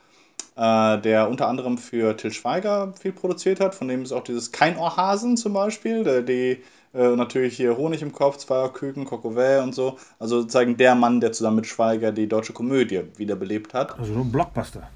[0.56, 3.74] äh, der unter anderem für Till Schweiger viel produziert hat.
[3.74, 6.62] Von dem ist auch dieses Keinohrhasen zum Beispiel, der, die
[6.94, 9.98] äh, natürlich hier Honig im Kopf, Zweierküken, Kokowä und so.
[10.18, 13.98] Also sozusagen der Mann, der zusammen mit Schweiger die deutsche Komödie wiederbelebt hat.
[13.98, 14.88] Also ein Blockbuster.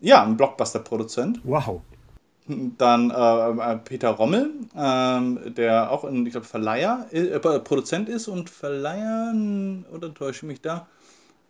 [0.00, 1.40] Ja, ein Blockbuster-Produzent.
[1.44, 1.82] Wow.
[2.46, 8.26] Dann äh, äh Peter Rommel, äh, der auch ein, ich glaube, Verleiher, äh, Produzent ist
[8.26, 9.32] und Verleiher,
[9.92, 10.88] oder täusche ich mich da?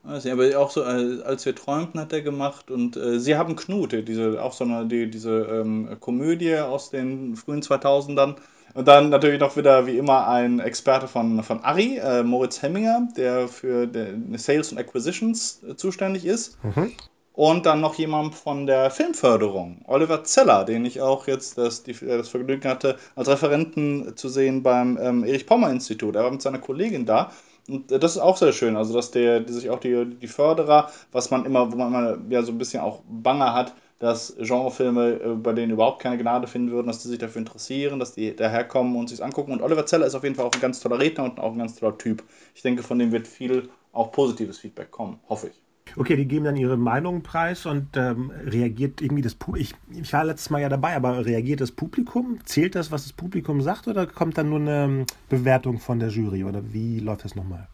[0.05, 2.71] Weiß nicht, aber auch so, äh, als wir träumten, hat er gemacht.
[2.71, 7.37] Und äh, sie haben Knute, diese, auch so eine, die, diese ähm, Komödie aus den
[7.37, 8.37] frühen 2000ern.
[8.75, 13.09] Und dann natürlich noch wieder, wie immer, ein Experte von, von Ari, äh, Moritz Hemminger,
[13.17, 13.89] der für
[14.35, 16.59] Sales und Acquisitions äh, zuständig ist.
[16.65, 16.93] Mhm.
[17.35, 21.95] Und dann noch jemand von der Filmförderung, Oliver Zeller, den ich auch jetzt das, die,
[21.95, 26.15] das Vergnügen hatte, als Referenten zu sehen beim ähm, Erich Pommer Institut.
[26.15, 27.31] Er war mit seiner Kollegin da
[27.69, 30.91] und das ist auch sehr schön, also dass der, die sich auch die, die Förderer,
[31.13, 35.21] was man immer, wo man immer ja so ein bisschen auch Banger hat, dass Genrefilme,
[35.21, 38.35] äh, bei denen überhaupt keine Gnade finden würden, dass die sich dafür interessieren, dass die
[38.35, 39.53] daherkommen und sich angucken.
[39.53, 41.59] Und Oliver Zeller ist auf jeden Fall auch ein ganz toller Redner und auch ein
[41.59, 42.25] ganz toller Typ.
[42.55, 45.62] Ich denke, von dem wird viel auch positives Feedback kommen, hoffe ich.
[45.97, 49.79] Okay, die geben dann ihre Meinung preis und ähm, reagiert irgendwie das Publikum.
[49.91, 52.39] Ich, ich, war letztes Mal ja dabei, aber reagiert das Publikum?
[52.45, 56.09] Zählt das, was das Publikum sagt, oder kommt dann nur eine ähm, Bewertung von der
[56.09, 56.45] Jury?
[56.45, 57.69] Oder wie läuft das nochmal?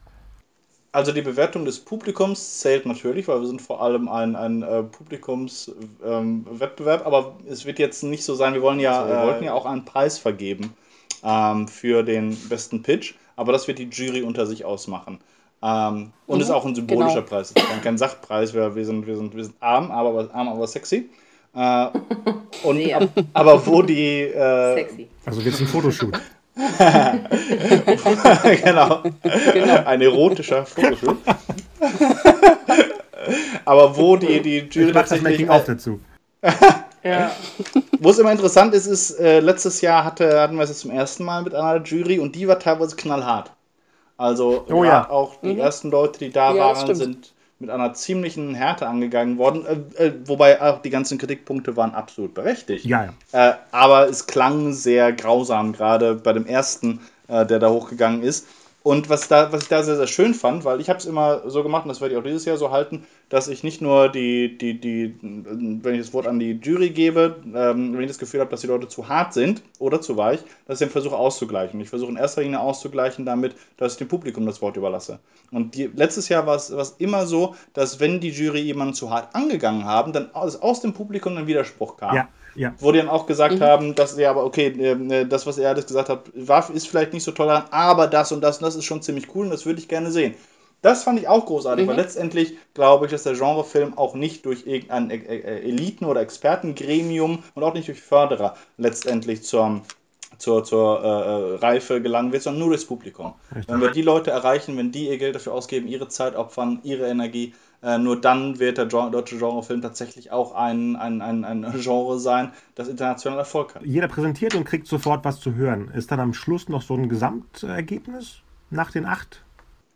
[0.91, 4.83] Also die Bewertung des Publikums zählt natürlich, weil wir sind vor allem ein, ein äh,
[4.83, 9.27] Publikumswettbewerb, ähm, aber es wird jetzt nicht so sein, wir wollen ja, also wir äh,
[9.27, 10.73] wollten ja auch einen Preis vergeben
[11.23, 15.19] ähm, für den besten Pitch, aber das wird die Jury unter sich ausmachen.
[15.63, 17.27] Ähm, und mhm, ist auch ein symbolischer genau.
[17.27, 17.53] Preis.
[17.55, 21.09] Kein, kein Sachpreis, wir, wir, sind, wir, sind, wir sind arm, aber, arm, aber sexy.
[21.55, 21.87] Äh,
[22.63, 24.23] und, ab, aber wo die.
[24.23, 25.09] Äh, sexy.
[25.27, 26.21] Also jetzt ein Fotoshoot.
[28.63, 29.03] genau.
[29.53, 29.85] genau.
[29.85, 31.19] Ein erotischer Fotoshoot.
[33.65, 35.47] aber wo die, die Jury ich tatsächlich.
[35.47, 36.01] Das auch dazu.
[37.03, 37.31] ja.
[38.01, 41.25] Wo es immer interessant ist, ist, äh, letztes Jahr hatte, hatten wir es zum ersten
[41.25, 43.51] Mal mit einer Jury und die war teilweise knallhart.
[44.19, 45.09] Also oh, ja.
[45.09, 45.61] auch die mhm.
[45.61, 49.65] ersten Leute, die da ja, waren, sind mit einer ziemlichen Härte angegangen worden,
[49.97, 52.85] äh, äh, wobei auch die ganzen Kritikpunkte waren absolut berechtigt.
[52.85, 53.51] Ja, ja.
[53.51, 58.47] Äh, aber es klang sehr grausam, gerade bei dem ersten, äh, der da hochgegangen ist.
[58.89, 61.43] Und was, da, was ich da sehr, sehr schön fand, weil ich habe es immer
[61.51, 64.09] so gemacht, und das werde ich auch dieses Jahr so halten, dass ich nicht nur
[64.09, 68.17] die, die, die, wenn ich das Wort an die Jury gebe, ähm, wenn ich das
[68.17, 71.17] Gefühl habe, dass die Leute zu hart sind oder zu weich, dass ich den versuche
[71.17, 71.79] auszugleichen.
[71.83, 75.19] Ich versuche in erster Linie auszugleichen damit, dass ich dem Publikum das Wort überlasse.
[75.51, 79.35] Und die, letztes Jahr war es immer so, dass wenn die Jury jemanden zu hart
[79.35, 82.17] angegangen haben, dann aus, aus dem Publikum ein Widerspruch kam.
[82.17, 82.29] Ja.
[82.59, 82.75] Ja.
[82.79, 83.63] Wo die dann auch gesagt mhm.
[83.63, 87.13] haben, dass ja, aber okay, äh, das, was er alles gesagt hat, war, ist vielleicht
[87.13, 89.65] nicht so toll, aber das und das und das ist schon ziemlich cool und das
[89.65, 90.35] würde ich gerne sehen.
[90.83, 91.91] Das fand ich auch großartig, mhm.
[91.91, 97.63] weil letztendlich glaube ich, dass der Genrefilm auch nicht durch irgendein Eliten- oder Expertengremium und
[97.63, 99.83] auch nicht durch Förderer letztendlich zur,
[100.39, 103.35] zur, zur äh, Reife gelangen wird, sondern nur durchs Publikum.
[103.55, 103.73] Richtig.
[103.73, 107.09] Wenn wir die Leute erreichen, wenn die ihr Geld dafür ausgeben, ihre Zeit opfern, ihre
[107.09, 112.19] Energie, äh, nur dann wird der deutsche Genrefilm tatsächlich auch ein, ein, ein, ein Genre
[112.19, 113.83] sein, das international Erfolg hat.
[113.85, 115.91] Jeder präsentiert und kriegt sofort was zu hören.
[115.95, 119.43] Ist dann am Schluss noch so ein Gesamtergebnis nach den acht?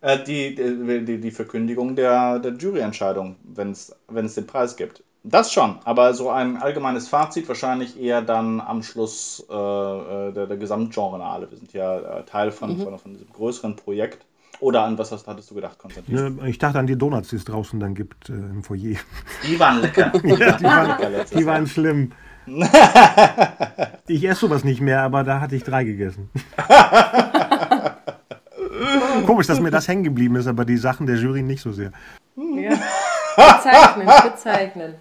[0.01, 5.03] Äh, die, die, die Verkündigung der, der Juryentscheidung, wenn es den Preis gibt.
[5.25, 10.47] Das schon, aber so ein allgemeines Fazit wahrscheinlich eher dann am Schluss äh, äh der,
[10.47, 11.47] der Gesamtgenre.
[11.49, 12.83] Wir sind ja äh, Teil von, mhm.
[12.83, 14.25] von, von, diesem größeren Projekt.
[14.63, 16.39] Oder an was hattest du gedacht, Konstantin?
[16.39, 18.95] Ja, ich dachte an die Donuts, die es draußen dann gibt äh, im Foyer.
[19.45, 20.09] Die waren lecker.
[20.23, 22.13] ja, die waren, die waren schlimm.
[24.07, 26.29] ich esse sowas nicht mehr, aber da hatte ich drei gegessen.
[29.25, 31.91] Komisch, dass mir das hängen geblieben ist, aber die Sachen der Jury nicht so sehr.
[32.37, 32.79] Ja.
[33.35, 34.93] Bezeichnen, bezeichnen.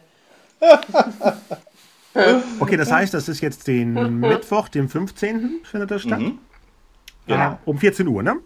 [2.59, 5.61] Okay, das heißt, das ist jetzt den Mittwoch, den 15.
[5.63, 6.19] findet das statt?
[6.19, 6.41] Mhm.
[7.29, 7.61] Genau.
[7.65, 8.39] um 14 Uhr, ne?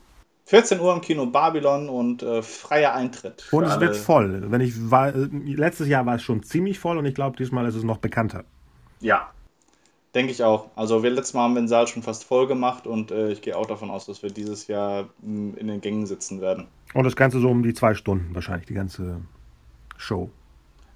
[0.46, 3.48] 14 Uhr im Kino Babylon und äh, freier Eintritt.
[3.50, 3.80] Und es alle.
[3.80, 4.44] wird voll.
[4.50, 7.74] Wenn ich war, letztes Jahr war es schon ziemlich voll und ich glaube, diesmal ist
[7.74, 8.44] es noch bekannter.
[9.00, 9.28] Ja,
[10.14, 10.70] denke ich auch.
[10.76, 13.42] Also wir letztes Mal haben wir den Saal schon fast voll gemacht und äh, ich
[13.42, 16.68] gehe auch davon aus, dass wir dieses Jahr mh, in den Gängen sitzen werden.
[16.94, 19.20] Und das Ganze so um die zwei Stunden wahrscheinlich, die ganze
[19.96, 20.30] Show.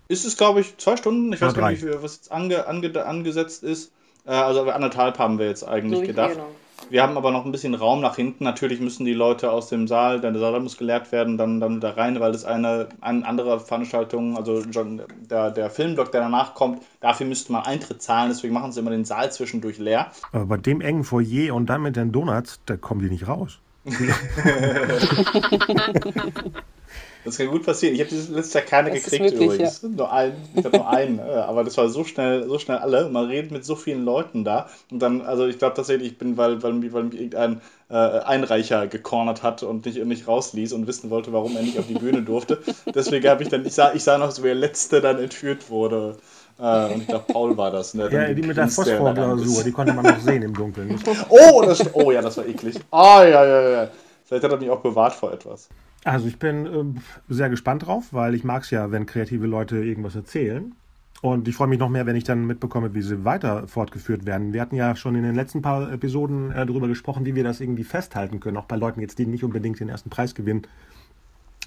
[0.06, 1.32] Ist es, glaube ich, zwei Stunden?
[1.32, 3.92] Ich weiß gar nicht, was jetzt ange, ange, angesetzt ist.
[4.26, 6.34] Äh, also anderthalb haben wir jetzt eigentlich so gedacht.
[6.34, 6.46] Genau.
[6.88, 8.44] Wir haben aber noch ein bisschen Raum nach hinten.
[8.44, 11.90] Natürlich müssen die Leute aus dem Saal, der Saal muss geleert werden, dann, dann da
[11.90, 17.26] rein, weil das eine, eine andere Veranstaltung, also der, der Filmblock, der danach kommt, dafür
[17.26, 18.30] müsste man Eintritt zahlen.
[18.30, 20.10] Deswegen machen sie immer den Saal zwischendurch leer.
[20.32, 23.58] Aber bei dem engen Foyer und dann mit den Donuts, da kommen die nicht raus.
[27.24, 27.94] Das kann gut passieren.
[27.94, 29.82] Ich habe dieses letztes Jahr keine das gekriegt möglich, übrigens.
[29.82, 29.88] Ja.
[29.88, 33.08] Nur einen, ich habe nur einen, äh, aber das war so schnell, so schnell alle.
[33.08, 34.68] Man redet mit so vielen Leuten da.
[34.90, 38.86] Und dann, also ich glaube tatsächlich, ich bin, weil, weil, weil mich irgendein äh, Einreicher
[38.86, 42.22] gecornert hat und nicht, nicht rausließ und wissen wollte, warum er nicht auf die Bühne
[42.22, 42.60] durfte.
[42.94, 45.68] Deswegen habe ich dann, ich sah, ich sah noch so, wie der Letzte dann entführt
[45.68, 46.16] wurde.
[46.58, 47.94] Äh, und ich glaube, Paul war das.
[47.94, 48.08] Ne?
[48.10, 50.98] Ja, die mit der Phosphorglasur, die konnte man noch sehen im Dunkeln.
[51.28, 52.76] oh, das, oh ja, das war eklig.
[52.90, 53.90] Ah, ja, ja, ja.
[54.24, 55.68] Vielleicht hat er mich auch bewahrt vor etwas.
[56.04, 59.76] Also ich bin äh, sehr gespannt drauf, weil ich mag es ja, wenn kreative Leute
[59.76, 60.74] irgendwas erzählen.
[61.22, 64.54] Und ich freue mich noch mehr, wenn ich dann mitbekomme, wie sie weiter fortgeführt werden.
[64.54, 67.60] Wir hatten ja schon in den letzten paar Episoden äh, darüber gesprochen, wie wir das
[67.60, 70.62] irgendwie festhalten können, auch bei Leuten jetzt, die nicht unbedingt den ersten Preis gewinnen,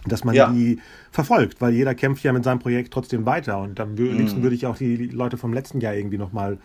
[0.05, 0.51] dass man ja.
[0.51, 0.79] die
[1.11, 3.59] verfolgt, weil jeder kämpft ja mit seinem Projekt trotzdem weiter.
[3.59, 4.17] Und am mhm.
[4.17, 6.57] liebsten würde ich auch die Leute vom letzten Jahr irgendwie nochmal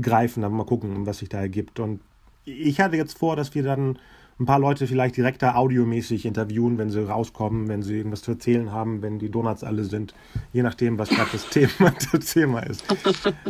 [0.00, 1.78] greifen, dann mal gucken, was sich da ergibt.
[1.78, 2.00] Und
[2.44, 3.98] ich hatte jetzt vor, dass wir dann
[4.42, 8.32] ein paar Leute vielleicht direkt da audiomäßig interviewen, wenn sie rauskommen, wenn sie irgendwas zu
[8.32, 10.14] erzählen haben, wenn die Donuts alle sind,
[10.52, 12.84] je nachdem, was gerade das Thema, das Thema ist.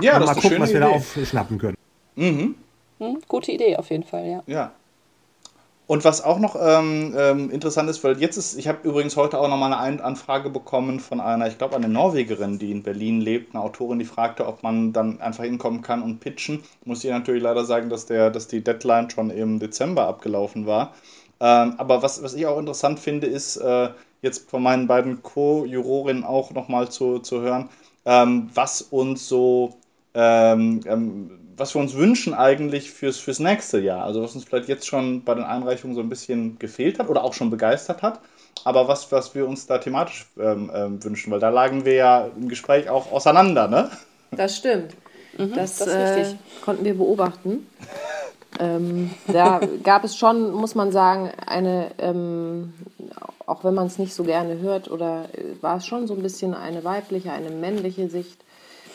[0.00, 0.90] Ja, das mal gucken, was wir Idee.
[0.90, 1.76] da aufschnappen können.
[2.14, 2.55] Mhm.
[2.98, 4.42] Hm, gute Idee auf jeden Fall, ja.
[4.46, 4.72] Ja,
[5.87, 9.38] und was auch noch ähm, ähm, interessant ist, weil jetzt ist, ich habe übrigens heute
[9.38, 13.55] auch nochmal eine Anfrage bekommen von einer, ich glaube, eine Norwegerin, die in Berlin lebt,
[13.55, 16.62] eine Autorin, die fragte, ob man dann einfach hinkommen kann und pitchen.
[16.85, 20.95] Muss ich natürlich leider sagen, dass, der, dass die Deadline schon im Dezember abgelaufen war.
[21.40, 23.90] Ähm, aber was, was ich auch interessant finde, ist äh,
[24.23, 27.68] jetzt von meinen beiden Co-Jurorinnen auch nochmal zu, zu hören,
[28.05, 29.75] ähm, was uns so
[30.14, 34.05] ähm, ähm, was wir uns wünschen eigentlich fürs, fürs nächste Jahr.
[34.05, 37.25] Also was uns vielleicht jetzt schon bei den Einreichungen so ein bisschen gefehlt hat oder
[37.25, 38.21] auch schon begeistert hat.
[38.65, 42.29] Aber was, was wir uns da thematisch ähm, ähm, wünschen, weil da lagen wir ja
[42.37, 43.91] im Gespräch auch auseinander, ne?
[44.31, 44.95] Das stimmt.
[45.37, 46.35] Mhm, das, das äh,
[46.65, 47.67] konnten wir beobachten.
[48.61, 52.75] ähm, da gab es schon, muss man sagen, eine, ähm,
[53.47, 56.23] auch wenn man es nicht so gerne hört, oder äh, war es schon so ein
[56.23, 58.45] bisschen eine weibliche, eine männliche Sicht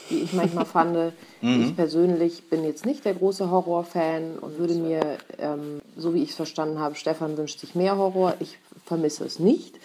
[0.10, 1.14] die ich manchmal fand.
[1.42, 1.64] Mhm.
[1.64, 5.02] Ich persönlich bin jetzt nicht der große Horrorfan und würde mir,
[5.40, 8.36] ähm, so wie ich es verstanden habe, Stefan wünscht sich mehr Horror.
[8.40, 9.76] Ich vermisse es nicht.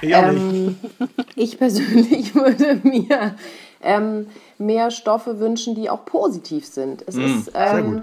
[0.00, 0.78] Ich, ähm,
[1.36, 3.36] ich persönlich würde mir
[3.82, 4.26] ähm,
[4.58, 7.04] mehr Stoffe wünschen, die auch positiv sind.
[7.06, 8.02] Es mhm, ist ähm,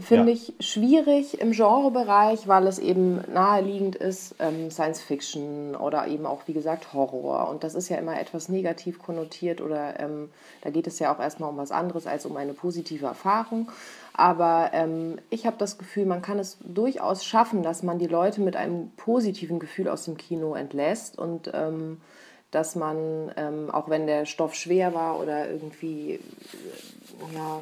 [0.00, 0.36] finde ja.
[0.36, 6.42] ich schwierig im Genrebereich, weil es eben naheliegend ist, ähm, Science Fiction oder eben auch,
[6.46, 7.48] wie gesagt, Horror.
[7.48, 10.30] Und das ist ja immer etwas negativ konnotiert oder ähm,
[10.62, 13.70] da geht es ja auch erstmal um was anderes als um eine positive Erfahrung.
[14.12, 18.40] Aber ähm, ich habe das Gefühl, man kann es durchaus schaffen, dass man die Leute
[18.40, 22.00] mit einem positiven Gefühl aus dem Kino entlässt und ähm,
[22.50, 26.20] dass man, ähm, auch wenn der Stoff schwer war oder irgendwie
[27.34, 27.60] ja,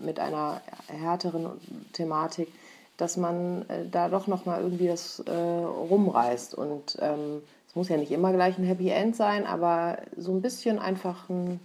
[0.00, 1.46] mit einer härteren
[1.92, 2.48] Thematik,
[2.96, 6.54] dass man äh, da doch nochmal irgendwie das äh, rumreißt.
[6.54, 10.42] Und ähm, es muss ja nicht immer gleich ein Happy End sein, aber so ein
[10.42, 11.60] bisschen einfach ein,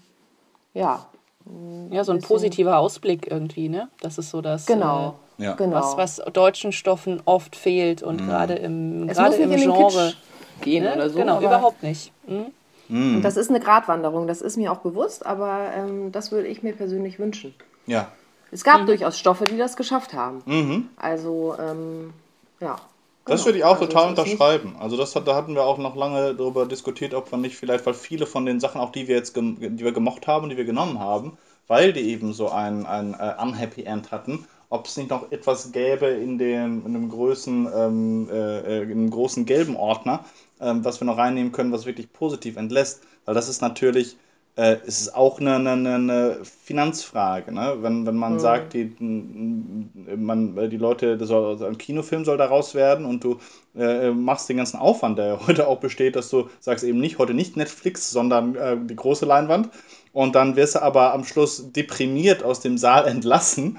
[0.74, 1.06] ja.
[1.46, 3.90] Ein ja, so ein positiver Ausblick irgendwie, ne?
[4.02, 4.66] Das ist so das.
[4.66, 5.16] Genau.
[5.38, 5.54] Äh, ja.
[5.56, 5.76] genau.
[5.76, 8.28] Was, was deutschen Stoffen oft fehlt und mhm.
[8.28, 10.14] gerade im, gerade im Genre.
[10.62, 10.96] Gehen ne?
[10.96, 11.20] oder so.
[11.20, 12.12] Genau, überhaupt nicht.
[12.26, 12.48] Mhm.
[12.90, 13.22] Mhm.
[13.22, 16.74] das ist eine Gratwanderung, das ist mir auch bewusst, aber ähm, das würde ich mir
[16.74, 17.54] persönlich wünschen.
[17.88, 18.12] Ja.
[18.52, 18.86] Es gab mhm.
[18.88, 20.42] durchaus Stoffe, die das geschafft haben.
[20.46, 20.90] Mhm.
[20.98, 22.14] Also, ähm,
[22.60, 22.78] ja.
[23.26, 24.76] Das würde ich auch also total unterschreiben.
[24.80, 27.94] Also das da hatten wir auch noch lange darüber diskutiert, ob man nicht vielleicht, weil
[27.94, 31.00] viele von den Sachen, auch die wir jetzt die wir gemocht haben, die wir genommen
[31.00, 35.30] haben, weil die eben so ein, ein uh, Unhappy End hatten, ob es nicht noch
[35.32, 40.24] etwas gäbe in, dem, in einem, großen, ähm, äh, in einem großen gelben Ordner,
[40.62, 43.02] ähm, was wir noch reinnehmen können, was wirklich positiv entlässt.
[43.26, 44.16] Weil das ist natürlich
[44.58, 47.54] äh, es ist auch eine, eine, eine Finanzfrage.
[47.54, 47.78] Ne?
[47.82, 48.40] Wenn, wenn man mhm.
[48.40, 53.38] sagt, die, man, die Leute, das soll, ein Kinofilm soll daraus werden und du
[53.78, 57.36] äh, machst den ganzen Aufwand, der heute auch besteht, dass du sagst eben nicht, heute
[57.36, 59.70] nicht Netflix, sondern äh, die große Leinwand.
[60.12, 63.78] Und dann wirst du aber am Schluss deprimiert aus dem Saal entlassen.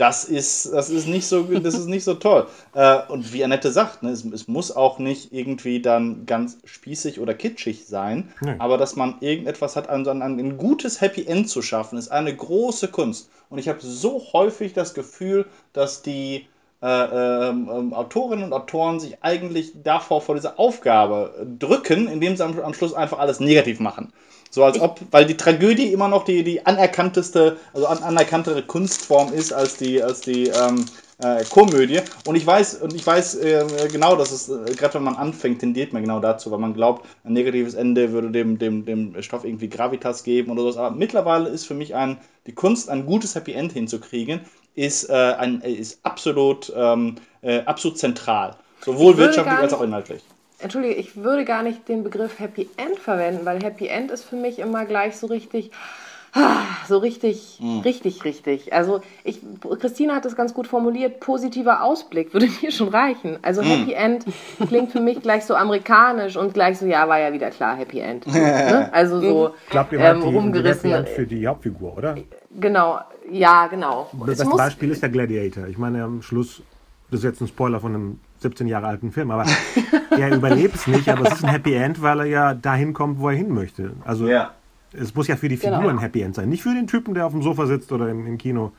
[0.00, 2.46] Das ist, das ist nicht so, das ist nicht so toll.
[2.72, 7.18] Äh, und wie Annette sagt, ne, es, es, muss auch nicht irgendwie dann ganz spießig
[7.18, 8.54] oder kitschig sein, nee.
[8.60, 12.34] aber dass man irgendetwas hat, ein, ein, ein gutes Happy End zu schaffen, ist eine
[12.34, 13.28] große Kunst.
[13.48, 16.46] Und ich habe so häufig das Gefühl, dass die
[16.82, 22.58] äh, äh, Autorinnen und Autoren sich eigentlich davor vor dieser Aufgabe drücken, indem sie am,
[22.60, 24.12] am Schluss einfach alles negativ machen.
[24.50, 29.32] So als ob, weil die Tragödie immer noch die, die anerkannteste, also an, anerkanntere Kunstform
[29.32, 30.86] ist als die, als die ähm,
[31.22, 32.00] äh, Komödie.
[32.26, 35.60] Und ich weiß, und ich weiß äh, genau, dass es, äh, gerade wenn man anfängt,
[35.60, 39.44] tendiert man genau dazu, weil man glaubt, ein negatives Ende würde dem, dem, dem Stoff
[39.44, 40.76] irgendwie Gravitas geben oder sowas.
[40.76, 44.40] Aber mittlerweile ist für mich ein, die Kunst, ein gutes Happy End hinzukriegen,
[44.74, 48.56] ist, äh, ein, ist absolut, ähm, äh, absolut zentral.
[48.82, 50.22] Sowohl wirtschaftlich als auch inhaltlich.
[50.58, 54.36] Entschuldige, ich würde gar nicht den Begriff Happy End verwenden, weil Happy End ist für
[54.36, 55.70] mich immer gleich so richtig,
[56.86, 57.80] so richtig, mhm.
[57.80, 58.72] richtig, richtig.
[58.72, 59.40] Also ich,
[59.80, 63.38] Christina hat das ganz gut formuliert, positiver Ausblick würde mir schon reichen.
[63.42, 63.66] Also mhm.
[63.66, 64.24] Happy End
[64.68, 68.00] klingt für mich gleich so amerikanisch und gleich so, ja, war ja wieder klar, Happy
[68.00, 68.26] End.
[68.32, 68.90] ne?
[68.92, 70.90] Also so ich glaub, ähm, rumgerissen.
[70.90, 72.16] Happy End für die Hauptfigur, oder?
[72.58, 73.00] Genau,
[73.30, 74.10] ja, genau.
[74.26, 75.66] Das, das Beispiel ist der Gladiator.
[75.68, 76.62] Ich meine, am Schluss,
[77.10, 79.44] das ist jetzt ein Spoiler von einem 17 Jahre alten Film, aber
[80.10, 83.20] er überlebt es nicht, aber es ist ein Happy End, weil er ja dahin kommt,
[83.20, 83.92] wo er hin möchte.
[84.04, 84.52] Also ja.
[84.92, 85.90] Es muss ja für die Figur genau.
[85.90, 88.26] ein Happy End sein, nicht für den Typen, der auf dem Sofa sitzt oder im,
[88.26, 88.72] im Kino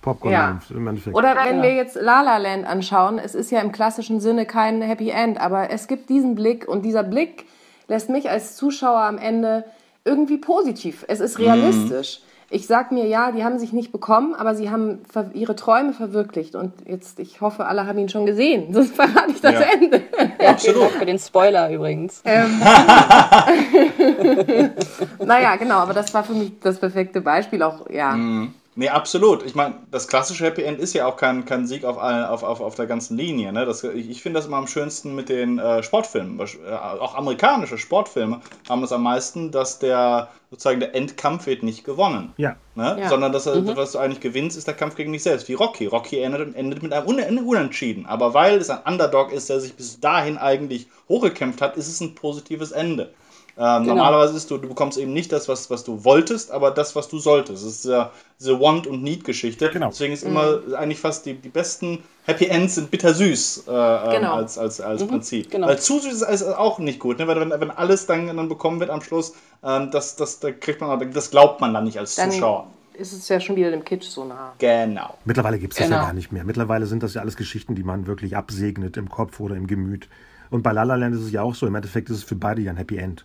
[0.00, 0.60] Popcorn ja.
[0.70, 1.16] im Endeffekt.
[1.16, 1.62] Oder wenn ja.
[1.62, 5.40] wir jetzt La La Land anschauen, es ist ja im klassischen Sinne kein Happy End,
[5.40, 7.46] aber es gibt diesen Blick und dieser Blick
[7.86, 9.64] lässt mich als Zuschauer am Ende
[10.04, 11.04] irgendwie positiv.
[11.08, 12.20] Es ist realistisch.
[12.20, 14.98] Mhm ich sag mir, ja, die haben sich nicht bekommen, aber sie haben
[15.32, 16.54] ihre Träume verwirklicht.
[16.54, 19.62] Und jetzt, ich hoffe, alle haben ihn schon gesehen, sonst verrate ich das ja.
[19.72, 20.02] Ende.
[20.40, 20.90] Ja, absolut.
[20.90, 22.20] Für den Spoiler übrigens.
[22.24, 22.60] Ähm,
[25.24, 28.12] naja, genau, aber das war für mich das perfekte Beispiel auch, ja.
[28.12, 28.52] Mhm.
[28.74, 29.44] Nee, absolut.
[29.44, 32.42] Ich meine, das klassische Happy End ist ja auch kein, kein Sieg auf, allen, auf,
[32.42, 33.52] auf, auf der ganzen Linie.
[33.52, 33.66] Ne?
[33.66, 36.40] Das, ich ich finde das immer am schönsten mit den äh, Sportfilmen.
[36.40, 41.84] Äh, auch amerikanische Sportfilme haben es am meisten, dass der sozusagen der Endkampf wird nicht
[41.84, 42.32] gewonnen.
[42.38, 42.56] Ja.
[42.74, 42.96] Ne?
[42.98, 43.08] ja.
[43.10, 43.76] Sondern dass mhm.
[43.76, 45.48] was du eigentlich gewinnst, ist der Kampf gegen dich selbst.
[45.48, 45.84] Wie Rocky.
[45.86, 48.06] Rocky endet, endet mit einem Unentschieden.
[48.06, 52.00] Aber weil es ein Underdog ist, der sich bis dahin eigentlich hochgekämpft hat, ist es
[52.00, 53.12] ein positives Ende.
[53.56, 53.96] Ähm, genau.
[53.96, 57.08] Normalerweise ist du, du bekommst eben nicht das, was, was du wolltest, aber das, was
[57.08, 57.64] du solltest.
[57.64, 59.70] Das ist ja diese Want- und Need-Geschichte.
[59.70, 59.88] Genau.
[59.88, 60.30] Deswegen ist mhm.
[60.30, 64.34] immer eigentlich fast die, die besten Happy Ends sind bittersüß äh, ähm, genau.
[64.34, 65.08] als, als, als mhm.
[65.08, 65.50] Prinzip.
[65.50, 65.66] Genau.
[65.66, 67.26] Weil zu süß ist auch nicht gut, ne?
[67.26, 70.80] Weil wenn, wenn alles dann, dann bekommen wird am Schluss, ähm, das, das, da kriegt
[70.80, 73.84] man, das glaubt man dann nicht als dann Zuschauer ist es ja schon wieder dem
[73.84, 74.52] Kitsch so nah.
[74.58, 75.16] Genau.
[75.24, 76.06] Mittlerweile gibt es das ja genau.
[76.06, 76.44] gar nicht mehr.
[76.44, 80.08] Mittlerweile sind das ja alles Geschichten, die man wirklich absegnet im Kopf oder im Gemüt.
[80.50, 81.66] Und bei La La Land ist es ja auch so.
[81.66, 83.24] Im Endeffekt ist es für beide ja ein Happy End.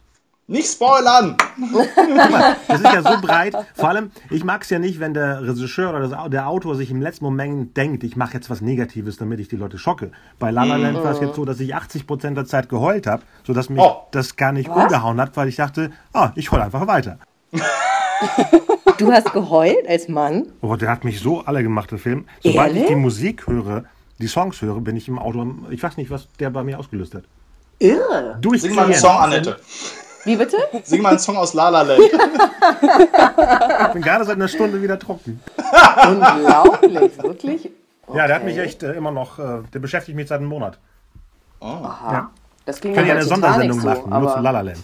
[0.49, 1.35] Nicht spoilern!
[2.69, 3.53] das ist ja so breit.
[3.75, 7.01] Vor allem, ich mag es ja nicht, wenn der Regisseur oder der Autor sich im
[7.01, 10.11] letzten Moment denkt, ich mache jetzt was Negatives, damit ich die Leute schocke.
[10.39, 13.23] Bei La La Land war es jetzt so, dass ich 80% der Zeit geheult habe,
[13.43, 14.07] sodass mich oh.
[14.11, 14.83] das gar nicht was?
[14.83, 17.17] umgehauen hat, weil ich dachte, ah, ich heule einfach weiter.
[18.97, 20.47] Du hast geheult als Mann?
[20.61, 22.25] Oh, der hat mich so alle gemacht, der Film.
[22.41, 22.83] Sobald Ehrlich?
[22.83, 23.83] ich die Musik höre,
[24.17, 25.45] die Songs höre, bin ich im Auto.
[25.71, 27.23] Ich weiß nicht, was der bei mir ausgelöst hat.
[27.79, 28.39] Irre.
[28.55, 29.59] Sing mal einen Song, Annette.
[30.27, 30.57] Wie bitte?
[30.83, 32.01] Sing mal einen Song aus La La Land.
[32.01, 35.41] ich bin gerade seit einer Stunde wieder trocken.
[36.05, 37.71] Unglaublich, wirklich?
[38.05, 38.17] Okay.
[38.17, 40.79] Ja, der hat mich echt äh, immer noch, äh, der beschäftigt mich seit einem Monat.
[41.61, 41.65] Oh.
[41.65, 42.13] Aha.
[42.13, 42.29] Ja.
[42.65, 44.79] Das ging Kann ja eine Sondersendung so, machen, nur zu La La Land.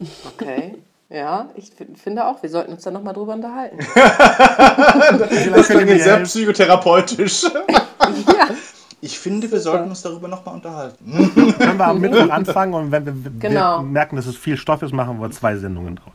[0.34, 0.74] okay.
[1.08, 3.78] Ja, ich finde auch, wir sollten uns da nochmal drüber unterhalten.
[3.94, 7.44] das klingt sehr psychotherapeutisch.
[9.04, 11.30] Ich finde, wir sollten uns darüber nochmal unterhalten.
[11.58, 13.80] Können wir am Mittwoch anfangen und wenn wir, Genau.
[13.80, 16.14] wir merken, dass es viel Stoff ist, machen wir zwei Sendungen draus.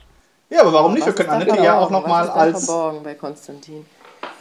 [0.49, 1.05] Ja, aber warum nicht?
[1.05, 2.65] Wir Was können ist da Annette ja auch nochmal als.
[2.65, 3.85] verborgen bei Konstantin.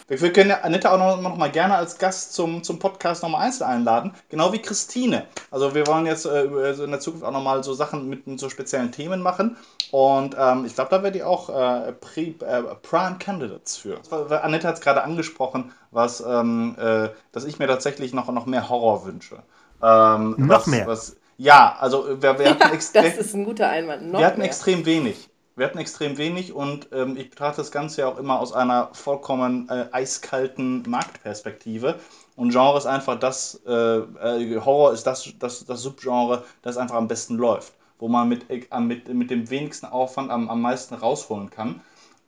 [0.08, 3.46] Wir können ja Annette auch noch, noch mal gerne als Gast zum, zum Podcast nochmal
[3.46, 4.14] einzeln einladen.
[4.30, 5.26] Genau wie Christine.
[5.50, 8.40] Also wir wollen jetzt äh, also in der Zukunft auch nochmal so Sachen mit, mit
[8.40, 9.56] so speziellen Themen machen.
[9.90, 14.00] Und ähm, ich glaube, da wäre die auch äh, Pre, äh, Prime Candidates für.
[14.42, 18.68] Annette hat es gerade angesprochen, was, ähm, äh, dass ich mir tatsächlich noch, noch mehr
[18.70, 19.42] Horror wünsche.
[19.82, 20.86] Ähm, Noch was, mehr?
[20.86, 23.04] Was, ja, also wir, wir hatten Ja, extrem.
[23.04, 24.10] das ist ein guter Einwand.
[24.10, 24.46] Noch Wir hatten mehr.
[24.46, 25.27] extrem wenig.
[25.58, 28.90] Wir hatten extrem wenig und ähm, ich betrachte das Ganze ja auch immer aus einer
[28.92, 31.96] vollkommen äh, eiskalten Marktperspektive.
[32.36, 36.94] Und Genre ist einfach das, äh, äh, Horror ist das, das, das Subgenre, das einfach
[36.94, 37.72] am besten läuft.
[37.98, 41.80] Wo man mit, äh, mit, mit dem wenigsten Aufwand am, am meisten rausholen kann.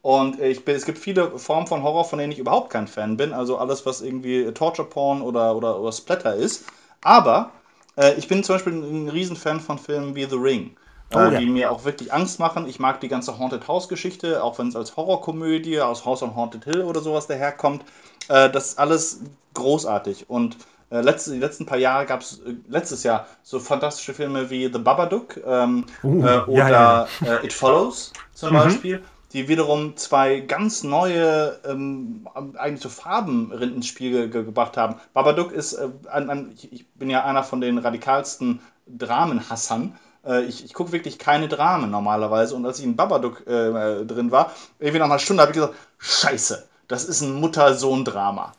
[0.02, 2.88] Und äh, ich bin, es gibt viele Formen von Horror, von denen ich überhaupt kein
[2.88, 3.32] Fan bin.
[3.32, 6.64] Also alles, was irgendwie Torture Porn oder, oder, oder Splatter ist.
[7.00, 7.52] Aber
[7.96, 10.76] äh, ich bin zum Beispiel ein Riesenfan von Filmen wie The Ring.
[11.12, 11.40] Oh, äh, ja.
[11.40, 12.68] die mir auch wirklich Angst machen.
[12.68, 16.36] Ich mag die ganze Haunted House Geschichte, auch wenn es als Horrorkomödie aus House on
[16.36, 17.84] Haunted Hill oder sowas daherkommt.
[18.28, 19.20] Äh, das ist alles
[19.54, 20.30] großartig.
[20.30, 20.56] Und
[20.90, 24.70] äh, letzte, die letzten paar Jahre gab es, äh, letztes Jahr, so fantastische Filme wie
[24.72, 29.02] The Babadook ähm, Uh, äh, ja, oder ja, Äh, It Follows zum Beispiel,
[29.32, 34.96] die wiederum zwei ganz neue, ähm, eigentlich so Farben ins Spiel ge ge gebracht haben.
[35.12, 39.96] Babadook ist, ein, ein, ich, ich bin ja einer von den radikalsten Dramenhassern.
[40.24, 44.30] Äh, ich ich gucke wirklich keine Dramen normalerweise und als ich in Babadook äh, drin
[44.30, 48.52] war, irgendwie nach einer Stunde habe ich gesagt, scheiße, das ist ein Mutter-Sohn-Drama.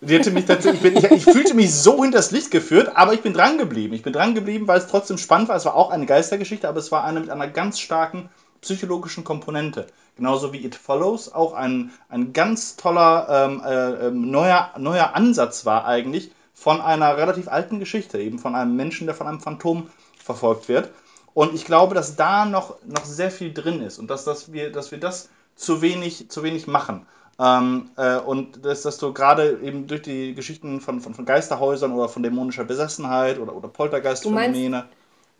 [0.00, 3.94] Ich, ich, ich fühlte mich so hinters Licht geführt, aber ich bin dran geblieben.
[3.94, 5.56] Ich bin dran geblieben, weil es trotzdem spannend war.
[5.56, 8.28] Es war auch eine Geistergeschichte, aber es war eine mit einer ganz starken
[8.60, 9.86] psychologischen Komponente.
[10.16, 15.64] Genauso wie It Follows auch ein, ein ganz toller ähm, äh, ähm, neuer, neuer Ansatz
[15.64, 19.88] war eigentlich von einer relativ alten Geschichte, eben von einem Menschen, der von einem Phantom
[20.22, 20.90] verfolgt wird.
[21.36, 24.72] Und ich glaube, dass da noch, noch sehr viel drin ist und dass, dass, wir,
[24.72, 27.06] dass wir das zu wenig, zu wenig machen.
[27.38, 31.92] Ähm, äh, und dass, dass du gerade eben durch die Geschichten von, von, von Geisterhäusern
[31.92, 34.86] oder von dämonischer Besessenheit oder, oder Poltergeistphänomene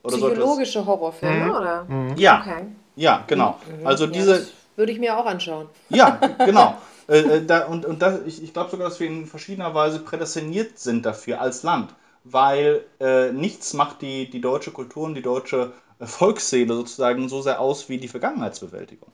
[0.03, 1.87] oder so Psychologische Horrorfilme, oder?
[2.19, 2.67] Ja, Okay.
[2.97, 3.59] ja, genau.
[3.85, 5.69] Also Ja, diese, das würde ich mir auch anschauen.
[5.89, 6.77] ja, genau.
[7.09, 10.01] Äh, äh, da, und und da, ich, ich glaube sogar, dass wir in verschiedener Weise
[10.01, 11.95] prädestiniert sind dafür als Land,
[12.25, 17.43] weil äh, nichts macht die, die deutsche Kultur und die deutsche äh, Volksseele sozusagen so
[17.43, 19.11] sehr aus wie die Vergangenheitsbewältigung.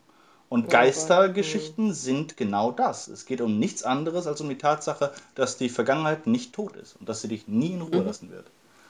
[0.49, 3.09] Und Geistergeschichten sind genau das.
[3.09, 6.97] Es geht um nichts anderes als um die Tatsache, dass die Vergangenheit nicht tot ist
[7.01, 8.47] und dass sie dich nie in Ruhe lassen wird.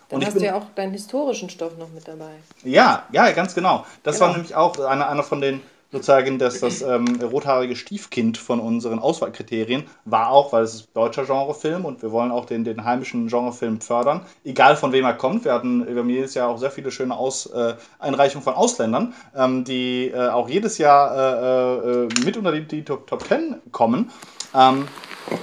[0.09, 2.32] Dann Und hast bin- du ja auch deinen historischen Stoff noch mit dabei.
[2.64, 3.86] Ja, ja, ganz genau.
[4.03, 4.26] Das Genau.
[4.26, 5.62] war nämlich auch einer, einer von den
[5.93, 11.26] sozusagen das, das ähm, rothaarige Stiefkind von unseren Auswahlkriterien war auch, weil es ist deutscher
[11.26, 15.45] Genrefilm und wir wollen auch den, den heimischen Genrefilm fördern, egal von wem er kommt.
[15.45, 19.64] Wir hatten haben jedes Jahr auch sehr viele schöne Aus, äh, Einreichungen von Ausländern, ähm,
[19.64, 24.11] die äh, auch jedes Jahr äh, äh, mit unter die, die Top, Top 10 kommen.
[24.55, 24.88] Ähm,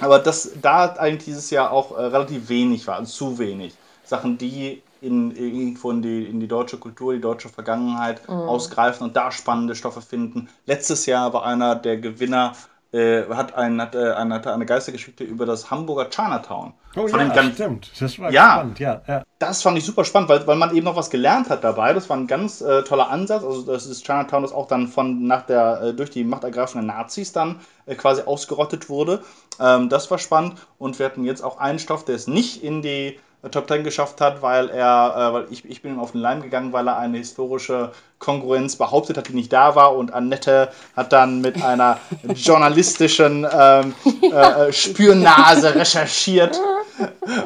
[0.02, 3.76] aber dass da eigentlich dieses Jahr auch äh, relativ wenig war, also zu wenig.
[4.04, 9.16] Sachen, die in, irgendwo in die, in die deutsche Kultur, die deutsche Vergangenheit ausgreifen und
[9.16, 10.50] da spannende Stoffe finden.
[10.66, 12.54] Letztes Jahr war einer der Gewinner,
[12.92, 16.74] äh, hat, ein, hat, äh, eine, hatte eine Geistergeschichte über das Hamburger Chinatown.
[16.96, 17.92] Oh Von ja, ganz- stimmt.
[18.00, 18.54] Das war Ja.
[18.54, 19.02] spannend, ja.
[19.08, 19.24] ja.
[19.38, 21.94] das fand ich super spannend, weil, weil man eben noch was gelernt hat dabei.
[21.94, 23.44] Das war ein ganz äh, toller Ansatz.
[23.44, 27.32] Also das ist Chinatown, das auch dann von nach der äh, durch die machtergreifenden Nazis
[27.32, 29.22] dann äh, quasi ausgerottet wurde.
[29.60, 32.82] Ähm, das war spannend und wir hatten jetzt auch einen Stoff, der es nicht in
[32.82, 33.20] die
[33.52, 36.42] Top 10 geschafft hat, weil er, äh, weil ich, ich bin ihm auf den Leim
[36.42, 41.14] gegangen, weil er eine historische Kongruenz behauptet hat, die nicht da war und Annette hat
[41.14, 42.00] dann mit einer
[42.36, 46.60] journalistischen ähm, äh, äh, Spürnase recherchiert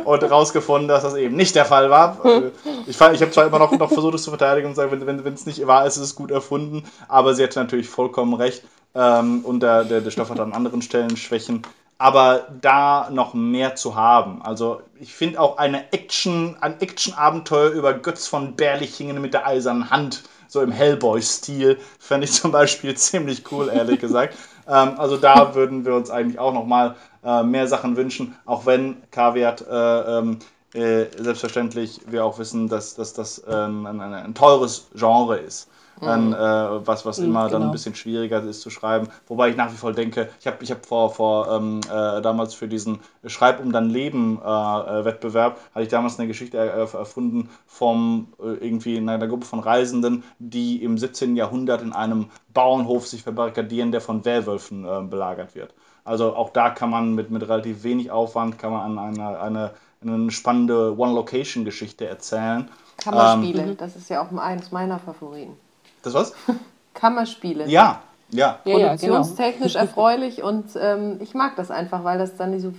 [0.06, 2.18] und herausgefunden, dass das eben nicht der Fall war.
[2.26, 2.52] Äh,
[2.88, 5.20] Ich, ich habe zwar immer noch, noch versucht, es zu verteidigen und zu sagen, wenn
[5.20, 8.34] es wenn, es nicht wahr ist, ist es gut erfunden, aber sie hatte natürlich vollkommen
[8.34, 8.64] recht
[8.96, 11.62] ähm, und der, der, der Stoff hat an anderen Stellen Schwächen.
[11.98, 14.42] Aber da noch mehr zu haben.
[14.42, 19.90] Also ich finde auch eine Action, ein Action-Abenteuer über Götz von Berlichingen mit der eisernen
[19.90, 24.38] Hand, so im Hellboy-Stil, fände ich zum Beispiel ziemlich cool, ehrlich gesagt.
[24.68, 28.66] Ähm, also da würden wir uns eigentlich auch noch mal äh, mehr Sachen wünschen, auch
[28.66, 30.40] wenn Kaviat äh, ähm,
[30.74, 35.70] äh, selbstverständlich wir auch wissen, dass, dass das ähm, ein, ein, ein teures Genre ist.
[36.02, 37.72] Ein, äh, was was immer dann ein genau.
[37.72, 39.08] bisschen schwieriger ist zu schreiben.
[39.28, 42.54] Wobei ich nach wie vor denke, ich habe ich hab vor, vor ähm, äh, damals
[42.54, 46.74] für diesen Schreib um dein Leben äh, äh, Wettbewerb, hatte ich damals eine Geschichte er,
[46.74, 51.38] er- erfunden vom äh, irgendwie in einer Gruppe von Reisenden, die im 17.
[51.38, 55.74] Jahrhundert in einem Bauernhof sich verbarrikadieren, der von Werwölfen äh, belagert wird.
[56.04, 59.72] Also auch da kann man mit, mit relativ wenig Aufwand kann man an eine, eine
[60.02, 62.70] eine spannende One-Location-Geschichte erzählen.
[62.98, 65.58] Kammerspiele, ähm, das ist ja auch eins meiner Favoriten.
[66.04, 66.34] Das was?
[66.94, 67.68] Kammerspiele.
[67.68, 68.60] Ja, ja.
[68.64, 69.90] ja Produktionstechnisch ja, genau.
[69.90, 72.72] erfreulich und ähm, ich mag das einfach, weil das dann so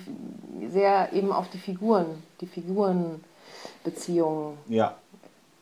[0.68, 2.06] sehr eben auf die Figuren,
[2.40, 4.94] die Figurenbeziehungen ja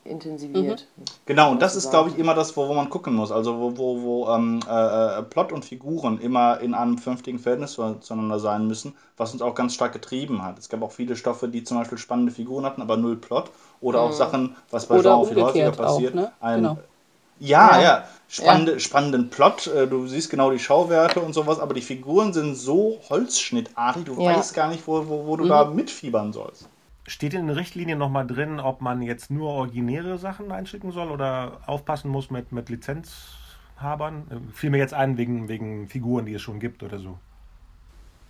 [0.04, 0.86] intensiviert.
[0.96, 1.04] Mhm.
[1.26, 3.30] Genau, und das ist, glaube ich, immer das, wo, wo man gucken muss.
[3.30, 7.74] Also wo, wo, wo ähm, äh, äh, Plot und Figuren immer in einem vernünftigen Verhältnis
[7.74, 10.58] zueinander sein müssen, was uns auch ganz stark getrieben hat.
[10.58, 13.50] Es gab auch viele Stoffe, die zum Beispiel spannende Figuren hatten, aber null Plot.
[13.80, 14.08] Oder mhm.
[14.08, 16.12] auch Sachen, was bei Genre viel häufiger passiert.
[16.12, 16.32] Auch, ne?
[16.40, 16.78] ein, genau.
[17.42, 18.04] Ja, ja, ja.
[18.28, 18.78] Spannende, ja.
[18.78, 19.66] spannenden Plot.
[19.66, 24.14] Äh, du siehst genau die Schauwerte und sowas, aber die Figuren sind so holzschnittartig, du
[24.22, 24.36] ja.
[24.36, 25.48] weißt gar nicht, wo, wo, wo du mhm.
[25.48, 26.68] da mitfiebern sollst.
[27.08, 31.58] Steht in den Richtlinien nochmal drin, ob man jetzt nur originäre Sachen einschicken soll oder
[31.66, 34.22] aufpassen muss mit, mit Lizenzhabern?
[34.30, 37.18] Äh, fiel mir jetzt ein wegen, wegen Figuren, die es schon gibt oder so.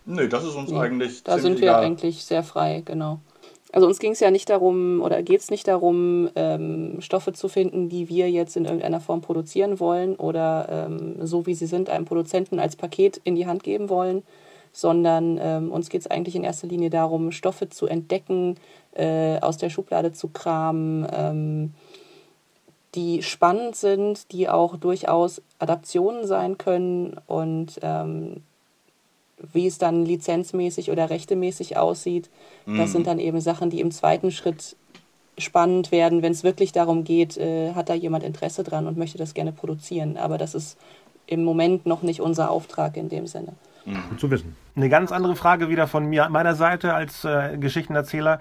[0.07, 1.23] Nö, das ist uns nee, eigentlich.
[1.23, 1.85] Da sind wir egal.
[1.85, 3.21] eigentlich sehr frei, genau.
[3.73, 7.49] Also uns ging es ja nicht darum, oder geht es nicht darum, ähm, Stoffe zu
[7.49, 11.89] finden, die wir jetzt in irgendeiner Form produzieren wollen oder ähm, so wie sie sind,
[11.89, 14.23] einem Produzenten als Paket in die Hand geben wollen,
[14.73, 18.57] sondern ähm, uns geht es eigentlich in erster Linie darum, Stoffe zu entdecken,
[18.95, 21.75] äh, aus der Schublade zu kramen, ähm,
[22.95, 28.43] die spannend sind, die auch durchaus Adaptionen sein können und ähm,
[29.53, 32.31] wie es dann lizenzmäßig oder rechtemäßig aussieht,
[32.67, 32.79] mhm.
[32.79, 34.77] das sind dann eben Sachen, die im zweiten Schritt
[35.39, 39.19] spannend werden, wenn es wirklich darum geht, äh, hat da jemand Interesse dran und möchte
[39.19, 40.17] das gerne produzieren.
[40.17, 40.79] Aber das ist
[41.27, 43.55] im Moment noch nicht unser Auftrag in dem Sinne.
[43.85, 43.97] Mhm.
[44.11, 44.57] Gut zu wissen.
[44.77, 48.39] Eine ganz andere Frage wieder von mir, meiner Seite als äh, Geschichtenerzähler.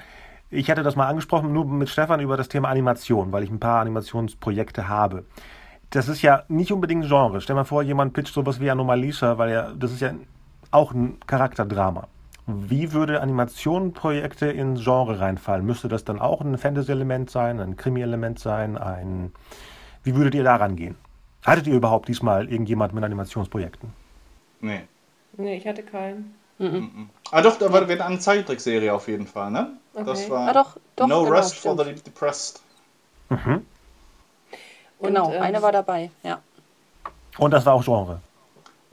[0.50, 3.60] Ich hatte das mal angesprochen, nur mit Stefan über das Thema Animation, weil ich ein
[3.60, 5.26] paar Animationsprojekte habe.
[5.92, 7.42] Das ist ja nicht unbedingt Genre.
[7.42, 10.14] Stell mal vor, jemand pitcht sowas wie Anomalisa, weil ja, das ist ja
[10.72, 12.08] auch ein Charakterdrama.
[12.48, 15.66] Wie würde Animationenprojekte ins Genre reinfallen?
[15.66, 18.78] Müsste das dann auch ein Fantasy-Element sein, ein Krimi-Element sein?
[18.78, 19.32] Ein
[20.04, 20.96] Wie würdet ihr daran gehen?
[21.46, 23.94] Hattet ihr überhaupt diesmal irgendjemand mit Animationsprojekten?
[24.60, 24.82] Nee.
[25.38, 26.36] Nee, ich hatte keinen.
[26.58, 27.10] Mhm.
[27.32, 29.78] Ah doch, da war eine Zeichentrickserie auf jeden Fall, ne?
[29.94, 30.06] Okay.
[30.06, 31.78] Das war ah, doch, doch, No genau, Rest stimmt.
[31.78, 32.62] for the Depressed.
[33.30, 33.66] Mhm.
[35.02, 36.40] Genau, Und, ähm, eine war dabei, ja.
[37.38, 38.20] Und das war auch Genre.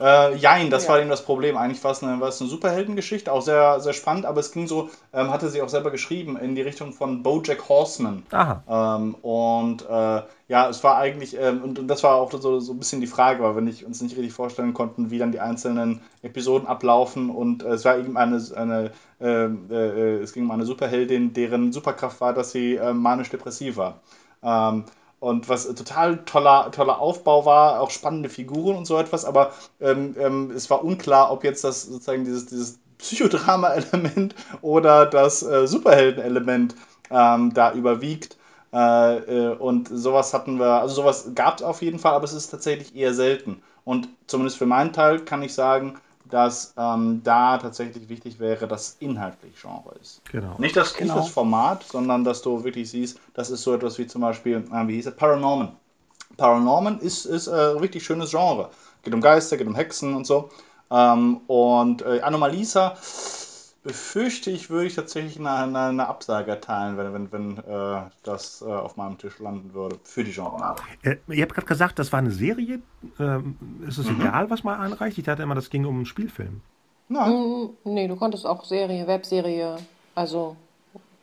[0.01, 0.91] Äh, jein, das ja.
[0.91, 1.57] war eben das Problem.
[1.57, 4.65] Eigentlich war es eine, war es eine Superheldengeschichte, auch sehr, sehr spannend, aber es ging
[4.65, 8.23] so, ähm, hatte sie auch selber geschrieben, in die Richtung von Bojack Horseman.
[8.31, 8.97] Aha.
[8.97, 12.71] Ähm, und äh, ja, es war eigentlich, ähm, und, und, das war auch so, so
[12.71, 15.41] ein bisschen die Frage, weil wir nicht, uns nicht richtig vorstellen konnten, wie dann die
[15.41, 17.29] einzelnen Episoden ablaufen.
[17.29, 21.73] Und äh, es war eben eine, eine ähm, äh, es ging um eine Superheldin, deren
[21.73, 23.99] Superkraft war, dass sie äh, manisch-depressiv war.
[24.41, 24.85] Ähm,
[25.19, 29.51] und was total toller, toller Aufbau war, auch spannende Figuren und so etwas, aber
[29.81, 35.67] ähm, ähm, es war unklar, ob jetzt das sozusagen dieses, dieses Psychodrama-Element oder das äh,
[35.67, 36.75] Superhelden-Element
[37.11, 38.37] ähm, da überwiegt.
[38.71, 42.33] Äh, äh, und sowas hatten wir, also sowas gab es auf jeden Fall, aber es
[42.33, 43.61] ist tatsächlich eher selten.
[43.83, 45.99] Und zumindest für meinen Teil kann ich sagen,
[46.29, 50.21] dass ähm, da tatsächlich wichtig wäre, dass inhaltlich Genre ist.
[50.31, 50.55] Genau.
[50.57, 51.15] Nicht das, genau.
[51.15, 54.63] nicht das Format, sondern dass du wirklich siehst, das ist so etwas wie zum Beispiel,
[54.71, 55.73] äh, wie hieß es, Paranorman.
[56.37, 58.69] Paranorman ist, ist äh, richtig schönes Genre.
[59.03, 60.49] Geht um Geister, geht um Hexen und so.
[60.91, 62.95] Ähm, und äh, Anomalisa
[63.83, 68.61] befürchte ich, würde ich tatsächlich eine, eine, eine Absage erteilen, wenn, wenn, wenn äh, das
[68.61, 70.75] äh, auf meinem Tisch landen würde für die Genre.
[71.03, 72.81] Äh, ihr habt gerade gesagt, das war eine Serie.
[73.19, 73.57] Ähm,
[73.87, 74.21] ist es mhm.
[74.21, 75.17] egal, was man einreicht?
[75.17, 76.61] Ich dachte immer, das ging um einen Spielfilm.
[77.07, 77.31] Nein.
[77.31, 79.77] Mm, nee, du konntest auch Serie, Webserie.
[80.13, 80.55] Also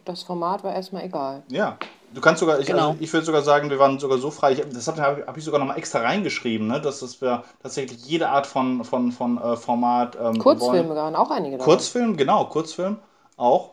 [0.05, 1.43] das Format war erstmal egal.
[1.49, 1.79] Ja.
[2.15, 2.89] Du kannst sogar, ich, genau.
[2.89, 5.45] also ich würde sogar sagen, wir waren sogar so frei, ich, das habe hab ich
[5.45, 9.57] sogar nochmal extra reingeschrieben, ne, dass, dass wir tatsächlich jede Art von, von, von äh,
[9.57, 10.17] Format.
[10.21, 11.65] Ähm, Kurzfilme waren auch einige dabei.
[11.65, 12.99] Kurzfilm, genau, Kurzfilm
[13.37, 13.73] auch.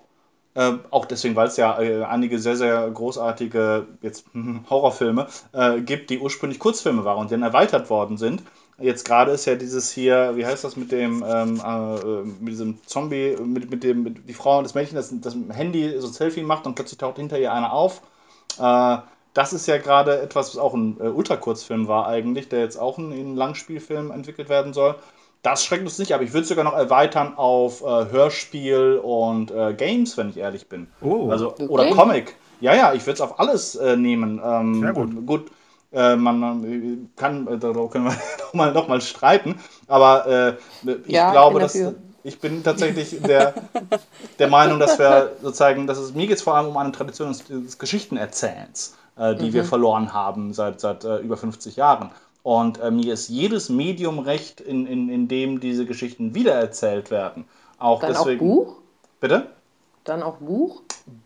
[0.56, 4.26] Äh, auch deswegen, weil es ja äh, einige sehr, sehr großartige jetzt
[4.70, 8.44] Horrorfilme äh, gibt, die ursprünglich Kurzfilme waren und dann erweitert worden sind.
[8.80, 12.80] Jetzt gerade ist ja dieses hier, wie heißt das mit dem, ähm, äh, mit diesem
[12.86, 16.14] Zombie, mit, mit dem, mit die Frau und das Mädchen, das, das Handy so ein
[16.14, 18.02] Selfie macht und plötzlich taucht hinter ihr einer auf
[18.60, 18.98] äh,
[19.34, 22.98] das ist ja gerade etwas, was auch ein äh, Ultrakurzfilm war eigentlich, der jetzt auch
[23.00, 24.96] in einen Langspielfilm entwickelt werden soll.
[25.42, 29.74] Das schreckt uns nicht, aber ich würde sogar noch erweitern auf äh, Hörspiel und äh,
[29.74, 30.88] Games, wenn ich ehrlich bin.
[31.02, 31.30] Oh.
[31.30, 31.68] Also, okay.
[31.68, 32.36] Oder Comic.
[32.62, 34.40] Ja, ja, ich würde es auf alles äh, nehmen.
[34.44, 35.26] Ähm, Sehr gut.
[35.26, 35.52] gut
[35.92, 41.32] äh, man äh, kann, äh, darüber können wir nochmal noch mal streiten, aber ich ja,
[41.32, 41.78] glaube, dass
[42.24, 43.54] ich bin tatsächlich der,
[44.40, 47.30] der Meinung, dass wir sozusagen, dass es mir geht es vor allem um eine Tradition
[47.30, 49.54] des, des Geschichtenerzählens, äh, die mhm.
[49.54, 52.12] wir verloren haben seit, seit äh, über 50 Jahren.
[52.42, 57.46] Und äh, mir ist jedes Medium recht, in, in, in dem diese Geschichten wiedererzählt werden.
[57.78, 58.40] Auch Dann deswegen.
[58.40, 58.76] Auch Buch?
[59.20, 59.48] Bitte?
[60.04, 60.82] Dann auch Buch?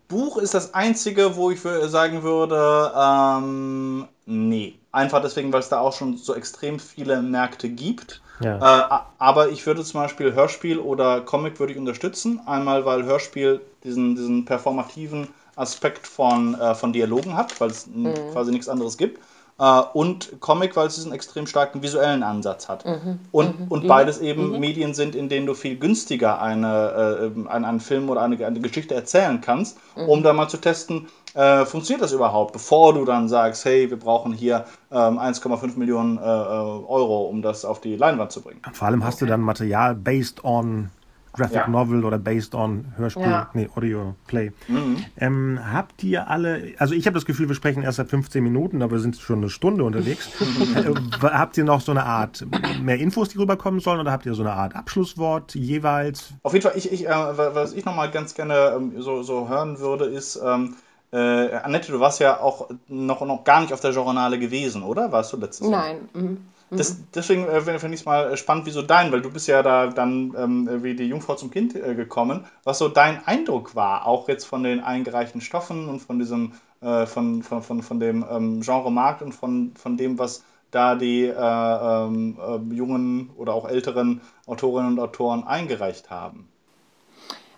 [0.08, 4.76] Buch ist das einzige, wo ich sagen würde, ähm, nee.
[4.98, 8.20] Einfach deswegen, weil es da auch schon so extrem viele Märkte gibt.
[8.40, 8.58] Ja.
[8.58, 12.42] Äh, aber ich würde zum Beispiel Hörspiel oder Comic würde ich unterstützen.
[12.48, 18.12] Einmal, weil Hörspiel diesen, diesen performativen Aspekt von, äh, von Dialogen hat, weil es mhm.
[18.32, 19.20] quasi nichts anderes gibt.
[19.60, 22.86] Uh, und Comic, weil es diesen extrem starken visuellen Ansatz hat.
[22.86, 23.20] Mhm.
[23.32, 23.68] Und, mhm.
[23.70, 23.88] und mhm.
[23.88, 24.60] beides eben mhm.
[24.60, 28.60] Medien sind, in denen du viel günstiger eine, äh, einen, einen Film oder eine, eine
[28.60, 30.10] Geschichte erzählen kannst, mhm.
[30.10, 31.08] um da mal zu testen,
[31.38, 36.18] äh, funktioniert das überhaupt, bevor du dann sagst, hey, wir brauchen hier ähm, 1,5 Millionen
[36.18, 38.60] äh, äh, Euro, um das auf die Leinwand zu bringen.
[38.74, 40.90] Vor allem hast du dann Material based on
[41.34, 41.68] Graphic ja.
[41.68, 43.52] Novel oder based on Hörspiel, ja.
[43.54, 44.52] nee, Audio Play.
[44.68, 45.06] Mhm.
[45.18, 48.82] Ähm, habt ihr alle, also ich habe das Gefühl, wir sprechen erst seit 15 Minuten,
[48.82, 50.30] aber wir sind schon eine Stunde unterwegs.
[50.76, 52.48] äh, habt ihr noch so eine Art
[52.82, 56.34] mehr Infos, die rüberkommen sollen, oder habt ihr so eine Art Abschlusswort jeweils?
[56.42, 59.78] Auf jeden Fall, ich, ich, äh, was ich nochmal ganz gerne ähm, so, so hören
[59.78, 60.74] würde, ist, ähm,
[61.18, 65.12] äh, Annette, du warst ja auch noch, noch gar nicht auf der Journale gewesen, oder?
[65.12, 65.82] Warst du letztes Jahr?
[65.82, 66.10] Nein.
[66.14, 66.38] Mhm.
[66.70, 69.88] Das, deswegen äh, finde ich es mal spannend, wieso dein, weil du bist ja da
[69.88, 74.28] dann ähm, wie die Jungfrau zum Kind äh, gekommen, was so dein Eindruck war, auch
[74.28, 78.60] jetzt von den eingereichten Stoffen und von diesem, äh, von, von, von, von dem ähm,
[78.62, 84.20] Genremarkt und von, von dem, was da die äh, ähm, äh, jungen oder auch älteren
[84.46, 86.50] Autorinnen und Autoren eingereicht haben.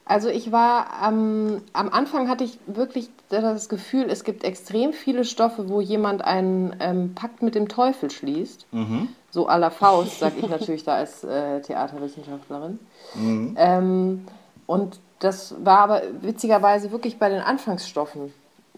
[0.10, 5.24] Also ich war ähm, am Anfang hatte ich wirklich das Gefühl, es gibt extrem viele
[5.24, 8.66] Stoffe, wo jemand einen ähm, Pakt mit dem Teufel schließt.
[8.72, 9.10] Mhm.
[9.30, 12.80] So à la Faust, sage ich natürlich da als äh, Theaterwissenschaftlerin.
[13.14, 13.56] Mhm.
[13.56, 14.26] Ähm,
[14.66, 18.34] und das war aber witzigerweise wirklich bei den Anfangsstoffen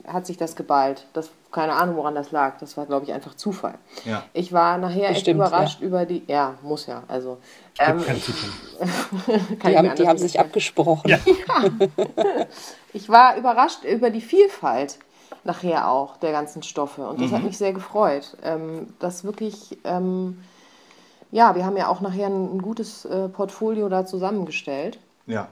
[0.08, 1.06] hat sich das geballt.
[1.14, 2.58] Das, keine Ahnung, woran das lag.
[2.60, 3.76] Das war, glaube ich, einfach Zufall.
[4.06, 4.24] Ja.
[4.34, 5.88] Ich war nachher Bestimmt, echt überrascht ja.
[5.88, 6.24] über die.
[6.28, 7.04] Ja, muss ja.
[7.08, 7.38] Also,
[7.80, 8.04] ähm,
[9.64, 11.10] die haben, die haben sich abgesprochen.
[11.10, 11.20] Ja.
[12.94, 15.00] ich war überrascht über die Vielfalt
[15.44, 17.08] nachher auch der ganzen Stoffe.
[17.08, 17.36] Und das mhm.
[17.36, 18.38] hat mich sehr gefreut.
[18.44, 19.78] Ähm, dass wirklich.
[19.84, 20.44] Ähm,
[21.34, 25.00] ja, wir haben ja auch nachher ein, ein gutes äh, Portfolio da zusammengestellt.
[25.28, 25.48] Ja.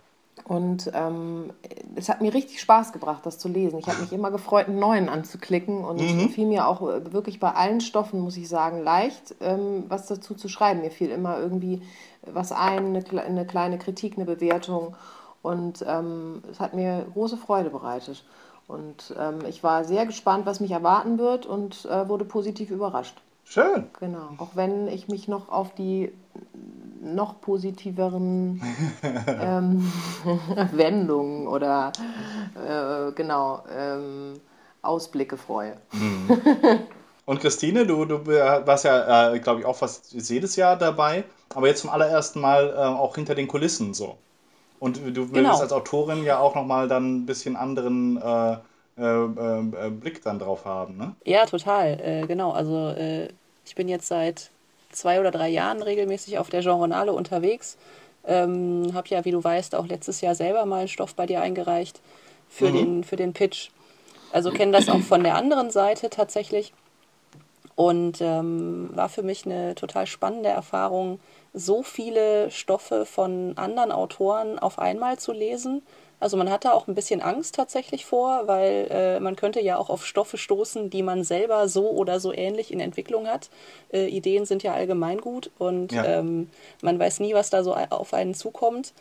[0.50, 1.54] Und ähm,
[1.96, 3.78] es hat mir richtig Spaß gebracht, das zu lesen.
[3.78, 6.30] Ich habe mich immer gefreut, einen neuen anzuklicken und mhm.
[6.30, 10.34] fiel mir auch äh, wirklich bei allen Stoffen, muss ich sagen, leicht, ähm, was dazu
[10.34, 10.82] zu schreiben.
[10.82, 11.84] Mir fiel immer irgendwie
[12.24, 14.96] was ein, eine, eine kleine Kritik, eine Bewertung
[15.44, 18.26] und ähm, es hat mir große Freude bereitet.
[18.68, 23.22] Und ähm, ich war sehr gespannt, was mich erwarten wird und äh, wurde positiv überrascht.
[23.50, 23.90] Schön.
[24.00, 24.30] Genau.
[24.38, 26.12] Auch wenn ich mich noch auf die
[27.02, 28.62] noch positiveren
[29.28, 29.92] ähm,
[30.72, 31.92] Wendungen oder
[32.56, 34.40] äh, genau ähm,
[34.84, 35.78] Ausblicke freue.
[35.94, 36.30] Mhm.
[37.26, 41.24] Und Christine, du, du warst ja, äh, glaube ich, auch fast jedes Jahr dabei,
[41.56, 44.18] aber jetzt zum allerersten Mal äh, auch hinter den Kulissen so.
[44.80, 45.58] Und du willst genau.
[45.58, 48.58] als Autorin ja auch nochmal dann ein bisschen anderen äh,
[48.98, 51.16] äh, äh, Blick dann drauf haben, ne?
[51.26, 52.52] Ja, total, genau.
[52.52, 52.94] Also
[53.70, 54.50] ich bin jetzt seit
[54.92, 57.78] zwei oder drei Jahren regelmäßig auf der Genrenale unterwegs.
[58.26, 61.42] Ähm, habe ja, wie du weißt, auch letztes Jahr selber mal einen Stoff bei dir
[61.42, 62.02] eingereicht
[62.50, 62.74] für, mhm.
[62.74, 63.70] den, für den Pitch.
[64.32, 66.74] Also kenne das auch von der anderen Seite tatsächlich.
[67.76, 71.20] Und ähm, war für mich eine total spannende Erfahrung,
[71.54, 75.84] so viele Stoffe von anderen Autoren auf einmal zu lesen
[76.20, 79.78] also man hat da auch ein bisschen Angst tatsächlich vor, weil äh, man könnte ja
[79.78, 83.50] auch auf Stoffe stoßen, die man selber so oder so ähnlich in Entwicklung hat.
[83.94, 86.06] Äh, Ideen sind ja allgemein gut und ja.
[86.06, 86.50] ähm,
[86.82, 88.94] man weiß nie, was da so auf einen zukommt.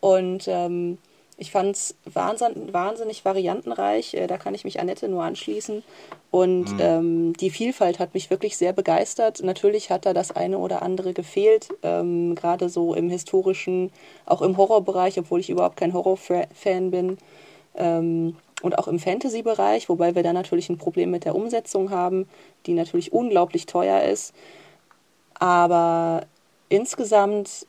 [0.00, 0.98] Und ähm,
[1.40, 4.12] ich fand es wahnsinnig, wahnsinnig variantenreich.
[4.12, 5.82] Äh, da kann ich mich Annette nur anschließen.
[6.30, 6.80] Und mhm.
[6.80, 9.42] ähm, die Vielfalt hat mich wirklich sehr begeistert.
[9.42, 13.90] Natürlich hat da das eine oder andere gefehlt, ähm, gerade so im historischen,
[14.26, 17.16] auch im Horrorbereich, obwohl ich überhaupt kein Horrorfan bin.
[17.74, 22.28] Ähm, und auch im Fantasy-Bereich, wobei wir da natürlich ein Problem mit der Umsetzung haben,
[22.66, 24.34] die natürlich unglaublich teuer ist.
[25.38, 26.26] Aber
[26.68, 27.66] insgesamt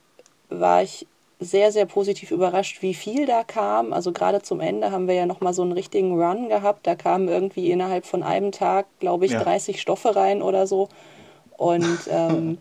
[0.49, 1.07] war ich
[1.41, 3.93] sehr, sehr positiv überrascht, wie viel da kam.
[3.93, 6.85] Also gerade zum Ende haben wir ja nochmal so einen richtigen Run gehabt.
[6.85, 9.43] Da kamen irgendwie innerhalb von einem Tag, glaube ich, ja.
[9.43, 10.87] 30 Stoffe rein oder so.
[11.57, 12.59] Und ähm,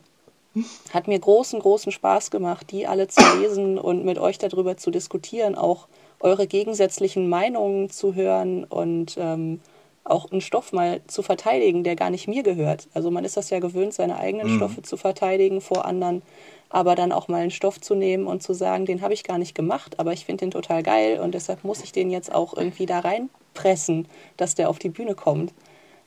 [0.94, 4.90] hat mir großen, großen Spaß gemacht, die alle zu lesen und mit euch darüber zu
[4.90, 5.86] diskutieren, auch
[6.18, 9.60] eure gegensätzlichen Meinungen zu hören und ähm,
[10.04, 12.88] auch einen Stoff mal zu verteidigen, der gar nicht mir gehört.
[12.94, 14.56] Also man ist das ja gewöhnt, seine eigenen mhm.
[14.56, 16.22] Stoffe zu verteidigen vor anderen
[16.70, 19.38] aber dann auch mal einen Stoff zu nehmen und zu sagen, den habe ich gar
[19.38, 22.56] nicht gemacht, aber ich finde den total geil und deshalb muss ich den jetzt auch
[22.56, 24.06] irgendwie da reinpressen,
[24.36, 25.52] dass der auf die Bühne kommt,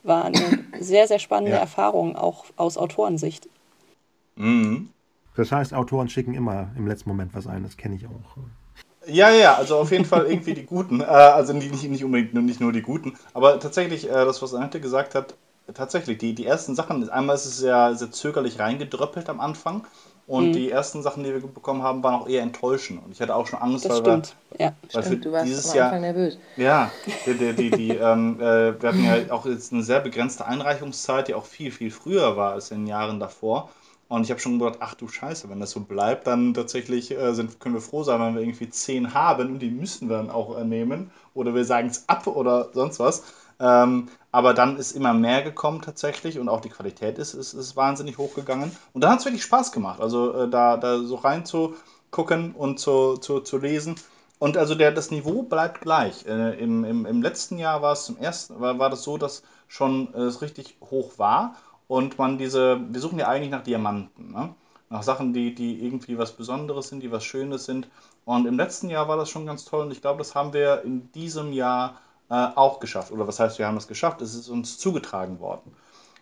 [0.04, 1.60] war eine sehr, sehr spannende ja.
[1.60, 3.48] Erfahrung, auch aus Autorensicht.
[4.36, 4.90] Mhm.
[5.36, 8.38] Das heißt, Autoren schicken immer im letzten Moment was ein, das kenne ich auch.
[9.06, 11.02] Ja, ja, also auf jeden Fall irgendwie die Guten.
[11.02, 13.18] Äh, also nicht, nicht unbedingt nicht nur die Guten.
[13.34, 15.36] Aber tatsächlich, äh, das, was Annette gesagt hat,
[15.74, 19.86] tatsächlich, die, die ersten Sachen, einmal ist es sehr, sehr zögerlich reingedröppelt am Anfang.
[20.26, 20.54] Und mhm.
[20.54, 23.04] die ersten Sachen, die wir bekommen haben, waren auch eher enttäuschend.
[23.04, 24.36] Und ich hatte auch schon Angst, das weil stimmt.
[24.52, 24.66] wir.
[24.68, 25.26] Ja, weil stimmt.
[25.26, 26.38] Du warst dieses am Anfang Jahr, nervös.
[26.56, 26.92] Ja,
[27.26, 31.28] die, die, die, die ähm, äh, wir hatten ja auch jetzt eine sehr begrenzte Einreichungszeit,
[31.28, 33.70] die auch viel, viel früher war als in den Jahren davor.
[34.08, 37.34] Und ich habe schon gedacht, ach du Scheiße, wenn das so bleibt, dann tatsächlich äh,
[37.34, 40.30] sind, können wir froh sein, wenn wir irgendwie zehn haben und die müssen wir dann
[40.30, 41.12] auch äh, nehmen.
[41.34, 43.24] Oder wir sagen es ab oder sonst was.
[43.64, 47.78] Ähm, aber dann ist immer mehr gekommen tatsächlich und auch die Qualität ist, ist, ist
[47.78, 48.76] wahnsinnig hochgegangen.
[48.92, 53.16] Und dann hat es wirklich Spaß gemacht, also äh, da, da so reinzugucken und zu,
[53.18, 53.96] zu, zu lesen.
[54.40, 56.26] Und also der, das Niveau bleibt gleich.
[56.26, 59.44] Äh, im, im, Im letzten Jahr war es zum ersten, war, war das so, dass
[59.70, 61.56] schon es richtig hoch war
[61.88, 64.54] und man diese, wir suchen ja eigentlich nach Diamanten, ne?
[64.90, 67.88] nach Sachen, die, die irgendwie was Besonderes sind, die was Schönes sind.
[68.26, 70.82] Und im letzten Jahr war das schon ganz toll und ich glaube, das haben wir
[70.84, 71.96] in diesem Jahr
[72.34, 73.12] äh, auch geschafft.
[73.12, 74.22] Oder was heißt, wir haben es geschafft?
[74.22, 75.72] Es ist uns zugetragen worden.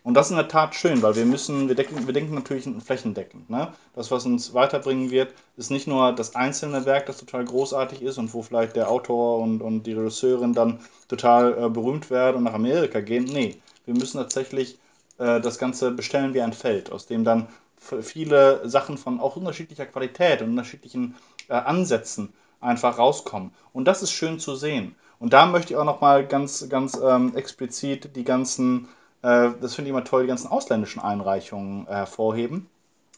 [0.04, 2.68] Und das ist in der Tat schön, weil wir müssen, wir, decken, wir denken natürlich
[2.84, 3.48] flächendeckend.
[3.48, 3.72] Ne?
[3.94, 8.18] Das, was uns weiterbringen wird, ist nicht nur das einzelne Werk, das total großartig ist
[8.18, 12.44] und wo vielleicht der Autor und, und die Regisseurin dann total äh, berühmt werden und
[12.44, 13.24] nach Amerika gehen.
[13.24, 13.56] Nee,
[13.86, 14.78] wir müssen tatsächlich
[15.18, 17.46] äh, das Ganze bestellen wie ein Feld, aus dem dann
[17.78, 21.14] viele Sachen von auch unterschiedlicher Qualität und unterschiedlichen
[21.48, 23.52] äh, Ansätzen einfach rauskommen.
[23.72, 24.94] Und das ist schön zu sehen.
[25.22, 28.88] Und da möchte ich auch nochmal ganz, ganz ähm, explizit die ganzen,
[29.22, 32.66] äh, das finde ich immer toll, die ganzen ausländischen Einreichungen äh, hervorheben.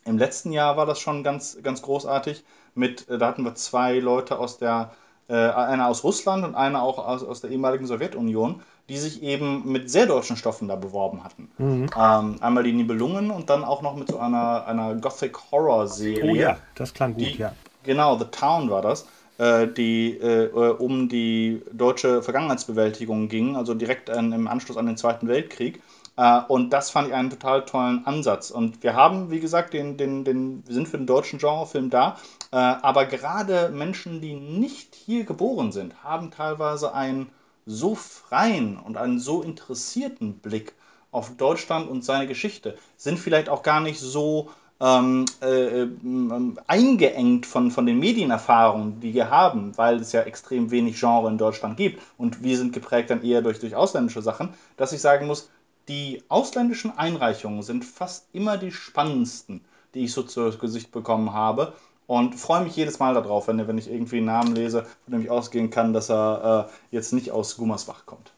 [0.05, 2.45] Im letzten Jahr war das schon ganz, ganz großartig.
[2.75, 4.93] Mit, äh, da hatten wir zwei Leute aus der,
[5.29, 9.63] äh, einer aus Russland und einer auch aus, aus der ehemaligen Sowjetunion, die sich eben
[9.65, 11.51] mit sehr deutschen Stoffen da beworben hatten.
[11.57, 11.89] Mhm.
[11.99, 16.31] Ähm, einmal die Nibelungen und dann auch noch mit so einer, einer Gothic Horror Serie.
[16.31, 17.55] Oh ja, das klang gut, die, ja.
[17.83, 19.07] Genau, The Town war das.
[19.37, 24.97] Äh, die äh, um die deutsche Vergangenheitsbewältigung ging, also direkt an, im Anschluss an den
[24.97, 25.82] Zweiten Weltkrieg.
[26.16, 28.53] Äh, und das fand ich einen total tollen Ansatz.
[28.53, 32.16] Und wir haben, wie gesagt, den, den, den, wir sind für den deutschen Genrefilm da,
[32.53, 37.28] äh, aber gerade Menschen, die nicht hier geboren sind, haben teilweise einen
[37.66, 40.74] so freien und einen so interessierten Blick
[41.11, 44.51] auf Deutschland und seine Geschichte, sind vielleicht auch gar nicht so
[44.85, 50.70] ähm, äh, ähm, eingeengt von, von den Medienerfahrungen, die wir haben, weil es ja extrem
[50.70, 54.51] wenig Genre in Deutschland gibt und wir sind geprägt dann eher durch, durch ausländische Sachen,
[54.76, 55.49] dass ich sagen muss,
[55.89, 59.62] die ausländischen Einreichungen sind fast immer die spannendsten,
[59.95, 61.72] die ich so zu Gesicht bekommen habe.
[62.07, 65.22] Und freue mich jedes Mal darauf, wenn, wenn ich irgendwie einen Namen lese, von dem
[65.22, 68.32] ich ausgehen kann, dass er äh, jetzt nicht aus Gummersbach kommt.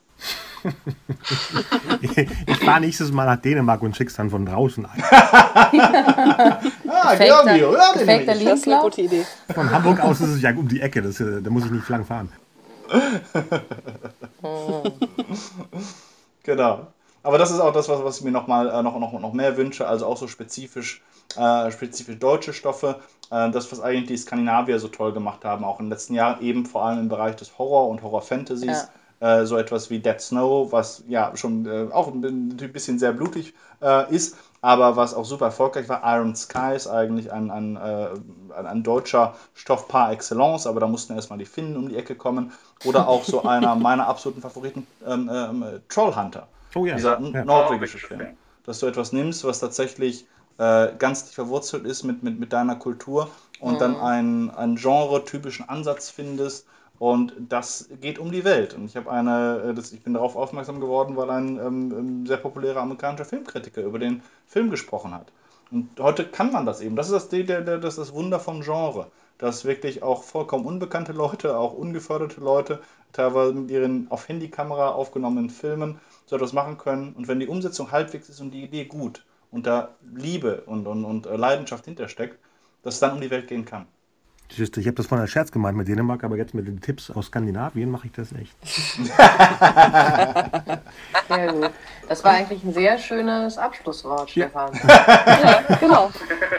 [2.01, 5.05] ich fahre nächstes Mal nach Dänemark und schick's dann von draußen ein.
[5.11, 6.61] ah,
[7.17, 8.29] Georgi, hör den nicht.
[8.29, 9.25] Das ist eine gute Idee.
[9.55, 11.89] Von Hamburg aus ist es ja um die Ecke, das, äh, da muss ich nicht
[11.89, 12.33] lang fahren.
[16.43, 16.89] genau.
[17.23, 19.33] Aber das ist auch das, was, was ich mir noch, mal, äh, noch, noch, noch
[19.33, 21.03] mehr wünsche, also auch so spezifisch,
[21.37, 23.01] äh, spezifisch deutsche Stoffe.
[23.31, 26.41] Äh, das, was eigentlich die Skandinavier so toll gemacht haben, auch in den letzten Jahren,
[26.41, 28.67] eben vor allem im Bereich des Horror- und Horror-Fantasies.
[28.67, 28.89] Ja
[29.21, 33.55] äh, so etwas wie Dead Snow, was ja schon äh, auch ein bisschen sehr blutig
[33.83, 36.03] äh, ist, aber was auch super erfolgreich war.
[36.05, 38.09] Iron Skies, eigentlich ein, ein, äh,
[38.57, 42.14] ein, ein, deutscher Stoff par excellence, aber da mussten erstmal die Finnen um die Ecke
[42.14, 42.53] kommen.
[42.85, 46.49] Oder auch so einer meiner absoluten Favoriten, ähm, ähm, Trollhunter.
[46.75, 46.97] Oh ja.
[46.97, 47.45] Dieser ja.
[47.45, 48.37] norwegische Film.
[48.64, 50.27] Dass du etwas nimmst, was tatsächlich
[50.59, 53.79] äh, ganz verwurzelt ist mit, mit, mit deiner Kultur und mhm.
[53.79, 56.67] dann einen, einen genre-typischen Ansatz findest
[56.99, 58.74] und das geht um die Welt.
[58.74, 62.38] Und ich eine, äh, das, ich bin darauf aufmerksam geworden, weil ein ähm, ähm, sehr
[62.38, 65.32] populärer amerikanischer Filmkritiker über den Film gesprochen hat.
[65.70, 66.97] Und heute kann man das eben.
[66.97, 69.11] Das ist das, der, der, das, das Wunder von Genre.
[69.38, 72.80] Dass wirklich auch vollkommen unbekannte Leute, auch ungeförderte Leute,
[73.12, 77.12] teilweise mit ihren auf Handykamera aufgenommenen Filmen so etwas machen können.
[77.12, 81.05] Und wenn die Umsetzung halbwegs ist und die Idee gut und da Liebe und, und,
[81.05, 82.38] und Leidenschaft hintersteckt,
[82.82, 83.86] dass es dann um die Welt gehen kann.
[84.49, 87.26] Ich habe das von der Scherz gemeint mit Dänemark, aber jetzt mit den Tipps aus
[87.26, 88.55] Skandinavien mache ich das echt.
[91.28, 91.70] Sehr gut.
[92.09, 94.70] Das war eigentlich ein sehr schönes Abschlusswort, Stefan.
[94.86, 96.11] Ja, genau.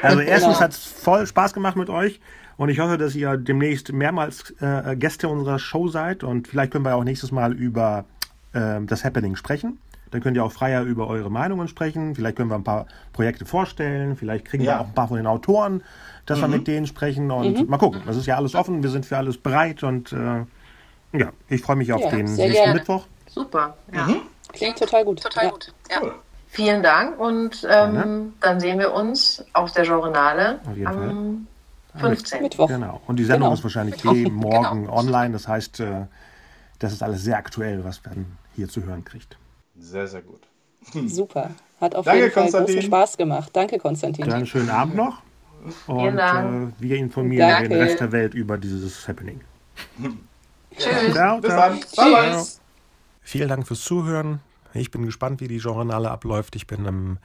[0.02, 0.60] Also erstens genau.
[0.60, 2.20] hat es voll Spaß gemacht mit euch
[2.58, 6.86] und ich hoffe, dass ihr demnächst mehrmals äh, Gäste unserer Show seid und vielleicht können
[6.86, 8.06] wir auch nächstes Mal über
[8.54, 9.80] äh, das Happening sprechen.
[10.12, 12.16] Dann könnt ihr auch freier über eure Meinungen sprechen.
[12.16, 14.16] Vielleicht können wir ein paar Projekte vorstellen.
[14.16, 14.72] Vielleicht kriegen ja.
[14.72, 15.84] wir auch ein paar von den Autoren
[16.28, 16.44] dass mhm.
[16.44, 17.68] wir mit denen sprechen und mhm.
[17.68, 18.04] mal gucken.
[18.06, 20.46] Das ist ja alles offen, wir sind für alles bereit und äh,
[21.18, 22.74] ja, ich freue mich auf ja, den nächsten gerne.
[22.76, 23.08] Mittwoch.
[23.28, 24.06] Super, ja.
[24.06, 24.22] Mhm.
[24.54, 25.24] Klingt total gut.
[25.24, 25.50] Total ja.
[25.50, 25.98] gut, ja.
[26.02, 26.14] Cool.
[26.50, 31.48] Vielen Dank und ähm, dann sehen wir uns auf der Journale am
[31.96, 32.42] 15.
[32.42, 32.68] Mittwoch.
[32.68, 33.02] Genau.
[33.06, 33.54] Und die Sendung Genau.
[33.54, 35.32] ist wahrscheinlich eh morgen online.
[35.32, 36.06] Das heißt, äh,
[36.80, 39.38] das ist alles sehr aktuell, was man hier zu hören kriegt.
[39.80, 40.42] Sehr, sehr gut.
[41.08, 41.52] Super.
[41.80, 42.76] Hat auf Danke, jeden Fall Konstantin.
[42.76, 43.50] großen Spaß gemacht.
[43.54, 44.26] Danke, Konstantin.
[44.26, 45.22] Dann einen schönen Abend noch.
[45.88, 47.70] Und äh, wir informieren Danke.
[47.70, 49.42] den Rest der Welt über dieses Happening.
[50.78, 51.14] Tschüss.
[51.14, 51.80] Ciao, Bis dann.
[51.96, 52.44] Bye, bye.
[53.22, 54.40] Vielen Dank fürs Zuhören.
[54.74, 56.56] Ich bin gespannt, wie die Genrenale abläuft.
[56.56, 57.18] Ich bin am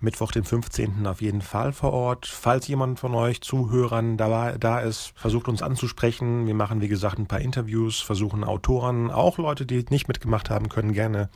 [0.00, 1.06] Mittwoch, den 15.
[1.06, 2.26] auf jeden Fall vor Ort.
[2.26, 6.46] Falls jemand von euch Zuhörern da, da ist, versucht uns anzusprechen.
[6.46, 10.68] Wir machen, wie gesagt, ein paar Interviews, versuchen Autoren, auch Leute, die nicht mitgemacht haben,
[10.68, 11.30] können gerne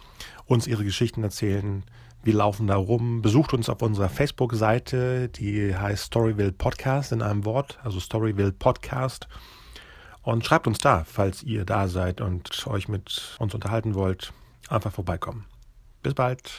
[0.48, 1.84] uns ihre Geschichten erzählen.
[2.24, 3.22] Wir laufen da rum.
[3.22, 9.28] Besucht uns auf unserer Facebook-Seite, die heißt Storyville Podcast in einem Wort, also Storyville Podcast.
[10.22, 14.32] Und schreibt uns da, falls ihr da seid und euch mit uns unterhalten wollt.
[14.68, 15.44] Einfach vorbeikommen.
[16.02, 16.58] Bis bald.